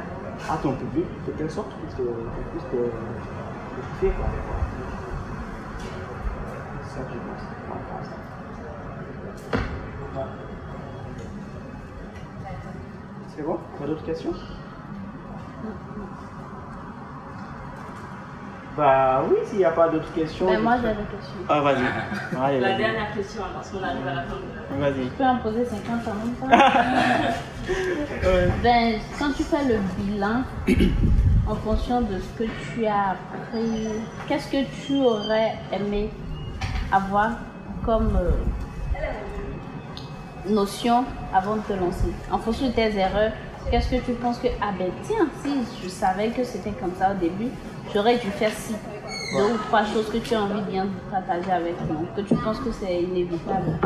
[0.49, 4.25] à ton public, de telle sorte que tu puisses te, te kiffer, quoi.
[6.83, 7.43] C'est ça que je pense.
[7.67, 8.15] par rapport à ça.
[10.19, 10.25] Ouais.
[13.35, 14.33] C'est bon Pas d'autres questions
[18.77, 20.45] Bah oui, s'il n'y a pas d'autres questions.
[20.45, 21.35] Ben, moi, j'avais une question.
[21.49, 22.41] Ah, vas-y.
[22.41, 25.03] Allez, La dernière question, parce qu'on arrive à la fin de Vas-y.
[25.09, 26.47] Tu peux en poser 50 en même temps
[28.23, 28.49] Ouais.
[28.63, 30.43] Ben, quand tu fais le bilan
[31.47, 33.87] en fonction de ce que tu as appris,
[34.27, 36.09] qu'est-ce que tu aurais aimé
[36.91, 37.31] avoir
[37.85, 38.31] comme euh,
[40.47, 43.31] notion avant de te lancer En fonction de tes erreurs,
[43.69, 45.51] qu'est-ce que tu penses que, ah ben tiens, si
[45.83, 47.49] je savais que c'était comme ça au début,
[47.93, 48.73] j'aurais dû faire ci.
[49.37, 52.35] Deux ou trois choses que tu as envie de bien partager avec nous, que tu
[52.35, 53.79] penses que c'est inévitable.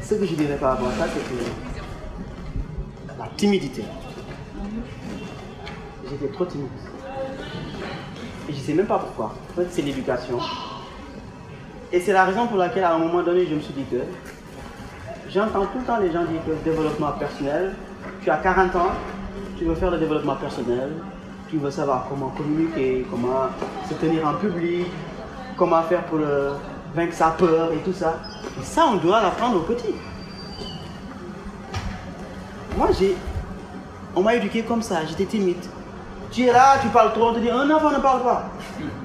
[0.00, 1.40] Ce que je dirais par rapport à ça, c'est que
[3.18, 3.84] la timidité.
[6.10, 6.66] J'étais trop timide.
[8.48, 9.26] Et je ne sais même pas pourquoi.
[9.26, 10.38] En fait, c'est l'éducation.
[11.92, 13.98] Et c'est la raison pour laquelle, à un moment donné, je me suis dit que
[15.32, 17.74] j'entends tout le temps les gens dire que développement personnel,
[18.22, 18.90] tu as 40 ans,
[19.58, 20.90] tu veux faire le développement personnel,
[21.48, 23.48] tu veux savoir comment communiquer, comment
[23.88, 24.86] se tenir en public,
[25.56, 26.18] comment faire pour
[26.94, 28.18] vaincre sa peur et tout ça.
[28.60, 29.94] Et ça, on doit l'apprendre aux petits.
[32.76, 33.16] Moi, j'ai.
[34.14, 35.64] On m'a éduqué comme ça, j'étais timide.
[36.30, 38.44] Tu es là, tu parles trop, on te dit un enfant ne parle pas.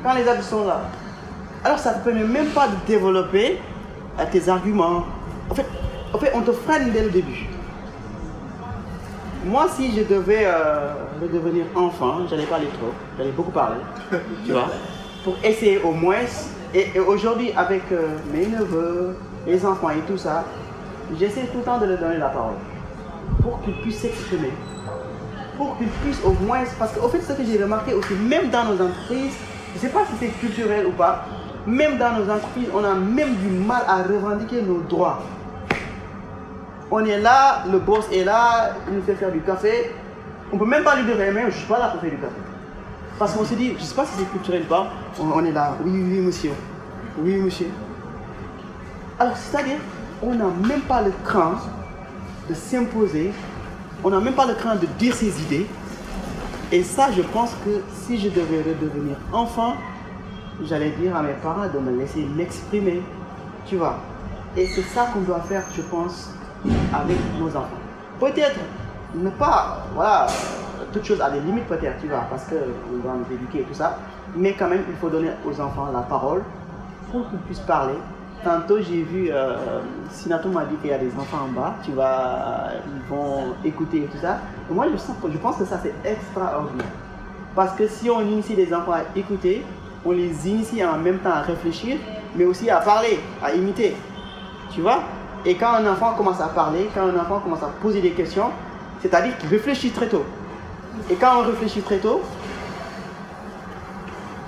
[0.04, 0.82] Quand les adultes sont là.
[1.64, 3.60] Alors ça ne te permet même pas de développer
[4.20, 5.04] euh, tes arguments.
[5.50, 5.66] En fait,
[6.14, 7.48] en fait, on te freine dès le début.
[9.46, 13.80] Moi, si je devais euh, redevenir enfant, j'allais parler trop, j'allais beaucoup parler,
[14.46, 14.70] tu vois,
[15.24, 16.26] pour essayer au moins.
[16.74, 20.44] Et, et aujourd'hui, avec euh, mes neveux, les enfants et tout ça,
[21.18, 22.56] j'essaie tout le temps de leur donner la parole
[23.42, 24.52] pour qu'ils puissent s'exprimer,
[25.56, 26.64] pour qu'ils puissent au moins.
[26.78, 29.36] Parce qu'au fait, ce que j'ai remarqué aussi, même dans nos entreprises,
[29.72, 31.26] je ne sais pas si c'est culturel ou pas,
[31.66, 35.22] même dans nos entreprises, on a même du mal à revendiquer nos droits.
[36.90, 39.92] On est là, le boss est là, il nous fait faire du café.
[40.52, 42.12] On ne peut même pas lui dire, mais je ne suis pas là pour faire
[42.12, 42.36] du café.
[43.20, 44.88] Parce qu'on se dit, je ne sais pas si c'est culturel ou pas,
[45.20, 46.52] on, on est là, oui, oui, monsieur.
[47.20, 47.68] Oui, monsieur.
[49.20, 49.78] Alors, c'est-à-dire,
[50.22, 51.56] on n'a même pas le cran
[52.50, 53.34] de s'imposer,
[54.04, 55.66] on n'a même pas le cran de dire ses idées.
[56.72, 59.74] Et ça, je pense que si je devais redevenir enfant,
[60.64, 63.02] j'allais dire à mes parents de me laisser m'exprimer.
[63.66, 63.98] Tu vois.
[64.56, 66.32] Et c'est ça qu'on doit faire, je pense,
[66.94, 67.82] avec nos enfants.
[68.20, 68.60] Peut-être
[69.16, 70.28] ne pas, voilà,
[70.92, 73.74] toute chose a des limites peut-être, tu vois, parce qu'on doit nous éduquer et tout
[73.74, 73.98] ça.
[74.36, 76.44] Mais quand même, il faut donner aux enfants la parole
[77.12, 77.96] pour qu'ils puissent parler.
[78.44, 81.92] Tantôt, j'ai vu, euh, Sinato m'a dit qu'il y a des enfants en bas, tu
[81.92, 84.40] vois, ils vont écouter et tout ça.
[84.70, 86.86] Moi, je, sens, je pense que ça, c'est extraordinaire.
[87.56, 89.66] Parce que si on initie les enfants à écouter,
[90.06, 91.98] on les initie en même temps à réfléchir,
[92.36, 93.96] mais aussi à parler, à imiter.
[94.72, 95.00] Tu vois?
[95.48, 98.52] Et quand un enfant commence à parler, quand un enfant commence à poser des questions,
[99.02, 100.26] C'est-à-dire qu'il réfléchit très tôt.
[101.10, 102.22] Et quand on réfléchit très tôt,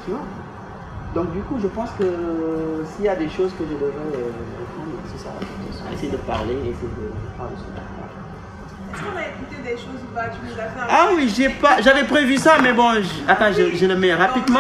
[0.04, 0.20] tu vois
[1.16, 2.04] Donc du coup, je pense que
[2.96, 4.32] s'il y a des choses que je devrais euh,
[5.12, 5.30] c'est ça.
[5.94, 7.70] Essayer de parler, essayer de parler sur
[8.94, 10.24] Est-ce qu'on a écouté des choses ou pas?
[10.30, 13.24] Tu nous as fait un Ah oui, j'ai pas, j'avais prévu ça, mais bon, j-
[13.28, 14.60] attends, je, je le mets rapidement.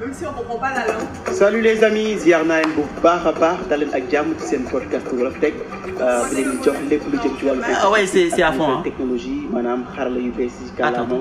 [0.00, 1.06] Même si on comprend pas la langue.
[1.32, 4.62] Salut les amis ziar naa leen bu baax a baax daleen ak jàmm ci seen
[4.72, 5.54] podcast Wolof Tech
[5.98, 8.68] bu leen di jox lépp lu jëm ci wàllu Ah ouais, c'est- c'est à fond,
[8.70, 8.80] hein.
[8.82, 11.18] technologie maanaam xarala yu bees ci kàllaama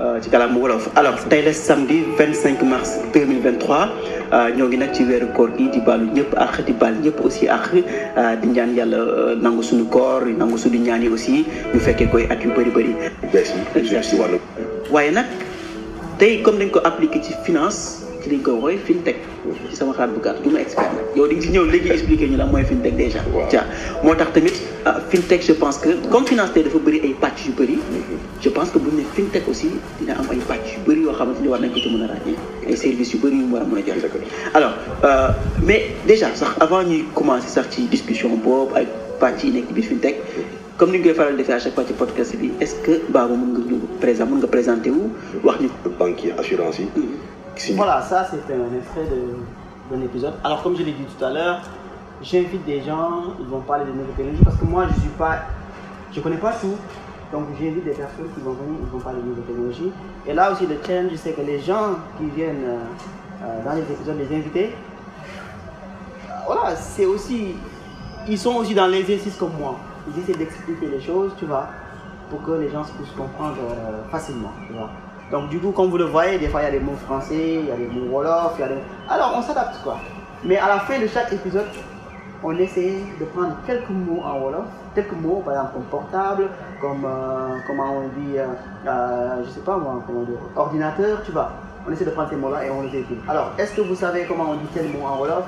[0.00, 3.88] euh, ci kàllaama wolof alors tey la samedi 25 mars 2023
[4.32, 7.20] euh, ñoo ngi nag ci weeru koor gi di baalu ñëpp ak di baal ñëpp
[7.24, 11.78] aussi ak euh, di ñaan yàlla nangu suñu koor nangu suñu ñaan yi aussi ñu
[11.80, 12.94] fekkee koy at yu bëri bëri
[13.32, 14.38] bees yi jëm si wàllu
[14.90, 15.26] waaye nag
[16.18, 19.22] tey comme dañ ko appliqué ci finance ci liñ ko woowee fintech.
[19.70, 21.06] Ci sama xalaat bu gàtt du ma expert nag.
[21.14, 23.22] Yow di nga ci ñëw léegi ñu la mooy fintech déjà.
[23.48, 23.62] Tiens
[24.02, 27.46] moo tax tamit ah, fintech je pense que comme finance tey dafa bëri ay pàcc
[27.46, 27.78] yu bëri
[28.42, 29.70] je pense que ne fintech aussi
[30.00, 32.06] dina am ay pàcc yu bëri yoo xamante ni war nañ ko ci mën a
[32.10, 32.36] ràññee.
[32.66, 34.18] Ay services yu bëri yu mu war a mën a joxe
[34.54, 34.74] alors
[35.04, 35.28] euh,
[35.62, 38.86] mais déjà sax avant ñuy commencer sax ci discussion boobu ay
[39.20, 40.16] pàcc yi nekk ci biir fintech
[40.76, 43.00] comme ni ñu koy faral di defee à chaque fois ci podcast bi est-ce que
[43.08, 45.10] Baba mën nga ñu présent mën nga présenter wu
[45.44, 45.68] wax ñu.
[45.98, 46.86] Banque yi assurance yi.
[46.94, 47.35] Si
[47.74, 49.08] Voilà, ça c'est un extrait
[49.90, 50.34] d'un épisode.
[50.44, 51.60] Alors comme je l'ai dit tout à l'heure,
[52.22, 55.38] j'invite des gens, ils vont parler de nouvelles technologies parce que moi je suis pas,
[56.12, 56.76] je connais pas tout.
[57.32, 59.92] Donc j'invite des personnes qui vont venir, ils vont parler de nouvelles technologies.
[60.26, 62.78] Et là aussi le challenge, c'est que les gens qui viennent euh,
[63.42, 64.74] euh, dans les épisodes, les invités,
[66.28, 67.54] euh, voilà, c'est aussi,
[68.28, 69.76] ils sont aussi dans l'exercice comme moi.
[70.08, 71.68] Ils essaient d'expliquer les choses, tu vois,
[72.30, 73.56] pour que les gens puissent comprendre
[74.10, 74.90] facilement, tu vois.
[75.30, 77.60] Donc du coup, comme vous le voyez, des fois il y a des mots français,
[77.60, 78.74] il y a des mots wolof, il y a des...
[79.08, 79.98] Alors on s'adapte quoi.
[80.44, 81.66] Mais à la fin de chaque épisode,
[82.44, 86.48] on essaie de prendre quelques mots en wolof, quelques mots par exemple comme portable,
[86.80, 88.46] comme euh, comment on dit, euh,
[88.86, 90.24] euh, je sais pas moi, comment
[90.54, 91.50] ordinateur, tu vois.
[91.88, 93.18] On essaie de prendre ces mots-là et on les écrit.
[93.28, 95.44] Alors, est-ce que vous savez comment on dit quel mot en wolof?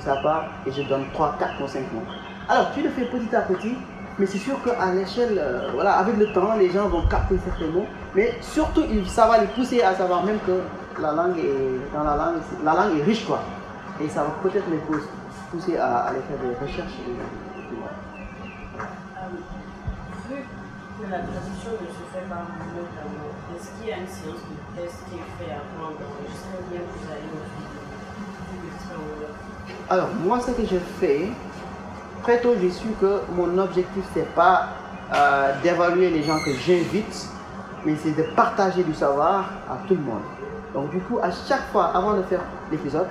[0.00, 2.02] Ça part et je donne 3, 4 ou 5 mots.
[2.48, 3.76] Alors tu le fais petit à petit,
[4.18, 7.70] mais c'est sûr qu'à l'échelle, euh, voilà, avec le temps, les gens vont capter certains
[7.70, 10.62] mots, mais surtout ça va les pousser à savoir même que
[11.00, 13.40] la langue est, dans la langue, la langue est riche quoi.
[14.00, 15.08] Et ça va peut-être les pousse-
[15.50, 16.92] pousser à, aller faire des recherches.
[20.98, 24.80] que la traduction ne se fait pas notamment, est-ce qu'il y a une séance de
[24.80, 27.44] test qui est faite avant d'enregistrer ou bien vous allez au
[29.92, 31.28] Alors, moi, ce que je fais,
[32.26, 34.66] très tôt, j'ai su que mon objectif, c'est pas
[35.14, 37.28] euh, d'évaluer les gens que j'invite,
[37.84, 40.22] mais c'est de partager du savoir à tout le monde.
[40.74, 42.40] Donc, du coup, à chaque fois, avant de faire
[42.72, 43.06] l'épisode,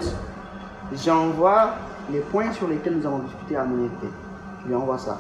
[0.94, 1.76] j'envoie
[2.12, 4.08] les points sur lesquels nous avons discuté à mon invité.
[4.64, 5.18] Je lui envoie ça,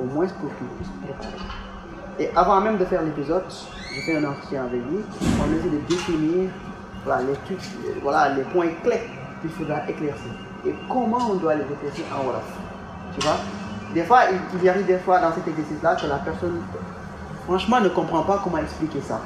[0.00, 1.36] au moins pour qu'il puisse préparer.
[2.18, 3.44] Et avant même de faire l'épisode,
[3.94, 5.00] je fais un entretien avec lui.
[5.20, 6.48] On essaie de définir
[7.06, 9.02] euh, les points clés
[9.42, 10.32] qu'il faudra éclaircir.
[10.66, 12.65] Et comment on doit les éclaircir en Wolof.
[13.18, 13.36] Tu vois
[13.94, 16.60] Des fois, il, il arrive des fois dans cet exercice-là que la personne,
[17.44, 19.20] franchement, ne comprend pas comment expliquer ça.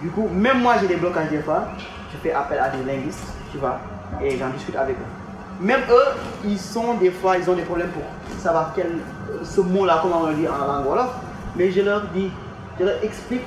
[0.00, 1.64] Du coup, même moi, j'ai des blocages des fois.
[2.12, 3.78] Je fais appel à des linguistes, tu vois,
[4.22, 5.60] et j'en discute avec eux.
[5.60, 8.02] Même eux, ils sont des fois, ils ont des problèmes pour
[8.38, 8.98] savoir quel,
[9.42, 11.10] ce mot-là, comment on le dit en langue Wolof.
[11.56, 12.30] Mais je leur dis,
[12.78, 13.46] je leur explique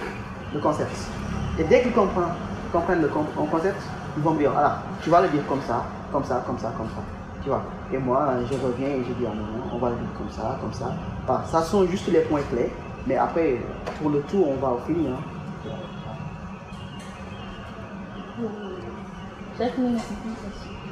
[0.54, 0.92] le concept.
[1.60, 2.34] Et dès qu'ils comprennent,
[2.72, 3.82] comprennent le concept,
[4.18, 6.74] ils vont me dire, voilà, tu vas le dire comme ça, comme ça, comme ça,
[6.76, 7.19] comme ça.
[7.44, 7.64] Tu vois.
[7.92, 10.58] Et moi, je reviens et je dis, non, non, on va le dire comme ça,
[10.62, 10.94] comme ça.
[11.46, 12.72] Ça sont juste les points clés.
[13.08, 13.62] Mais après,
[14.02, 15.08] pour le tout, on va au fil.
[15.08, 15.22] Hein.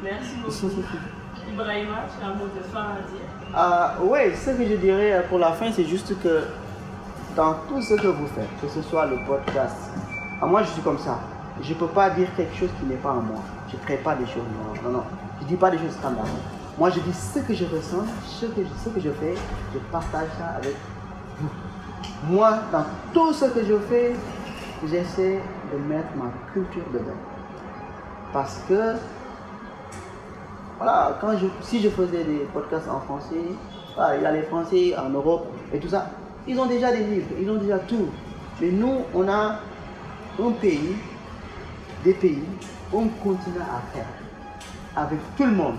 [0.04, 0.98] Merci beaucoup.
[1.52, 3.28] Ibrahima, tu as un mot de fin à dire?
[3.54, 6.44] Ah, oui, ce que je dirais pour la fin, c'est juste que
[7.36, 9.92] dans tout ce que vous faites, que ce soit le podcast,
[10.42, 11.20] ah, moi je suis comme ça.
[11.62, 13.40] Je ne peux pas dire quelque chose qui n'est pas en moi.
[13.70, 14.44] Je ne crée pas des choses.
[14.84, 15.04] Non, non,
[15.48, 16.26] dis pas des choses standards.
[16.78, 18.62] Moi, je dis ce que je ressens, ce que,
[19.00, 19.34] je- fais,
[19.74, 20.76] je partage ça avec
[21.40, 21.50] vous.
[22.30, 24.16] Moi, dans tout ce que je fais,
[24.88, 25.42] j'essaie
[25.74, 27.18] de mettre ma culture dedans.
[28.32, 28.94] Parce que
[30.78, 33.36] voilà, quand je, si je faisais des podcasts en français,
[34.16, 36.12] il y a les Français en Europe et tout ça,
[36.48, 38.08] ils ont déjà des livres, ils ont déjà tout.
[38.62, 39.56] Mais nous, on a
[40.40, 40.96] un pays,
[42.04, 42.44] des pays,
[42.94, 44.06] un continent à faire
[44.98, 45.76] avec tout le monde.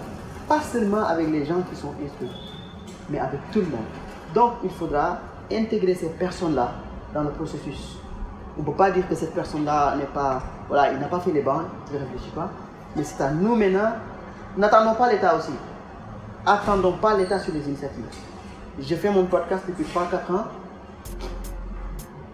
[0.49, 2.31] Pas seulement avec les gens qui sont instruits,
[3.11, 3.87] mais avec tout le monde.
[4.35, 5.19] Donc, il faudra
[5.53, 6.73] intégrer ces personnes-là
[7.13, 7.99] dans le processus.
[8.57, 11.33] On ne peut pas dire que cette personne-là n'est pas, voilà, il n'a pas fait
[11.33, 12.51] les bancs, il ne réfléchit pas.
[12.97, 13.93] Mais c'est à nous maintenant.
[14.57, 15.53] N'attendons pas l'État aussi.
[16.47, 18.05] Attendons pas l'État sur les initiatives.
[18.81, 20.45] Je fais mon podcast depuis 3-4 ans.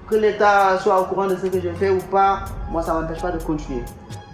[0.09, 3.01] que l'État soit au courant de ce que je fais ou pas, moi ça ne
[3.01, 3.83] m'empêche pas de continuer.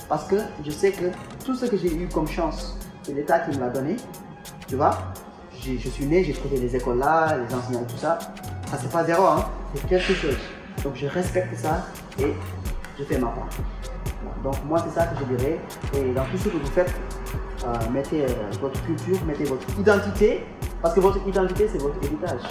[0.09, 1.05] Parce que je sais que
[1.51, 3.96] tout ce que j'ai eu comme chance, c'est l'État qui me l'a donné.
[4.68, 4.96] Tu vois
[5.53, 8.20] Je suis né, j'ai trouvé les écoles là, les enseignants, tout ça.
[8.70, 9.44] Ça c'est pas zéro, hein.
[9.74, 10.36] c'est quelque chose.
[10.84, 11.86] Donc je respecte ça
[12.20, 12.32] et
[12.96, 13.48] je fais ma part.
[14.44, 15.59] Donc moi c'est ça que je dirais.
[15.96, 16.94] Et dans tout ce que vous faites,
[17.66, 18.28] euh, mettez euh,
[18.61, 20.44] votre culture, mettez votre identité,
[20.80, 22.42] parce que votre identité c'est votre héritage.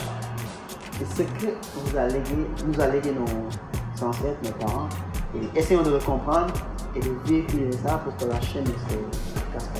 [0.97, 2.35] C'est ce que vous a légué,
[2.67, 4.89] nous a légué nos ancêtres, nos parents.
[5.35, 6.53] Et essayons de le comprendre
[6.95, 9.79] et de véhiculer ça pour que la chaîne ne se casse pas.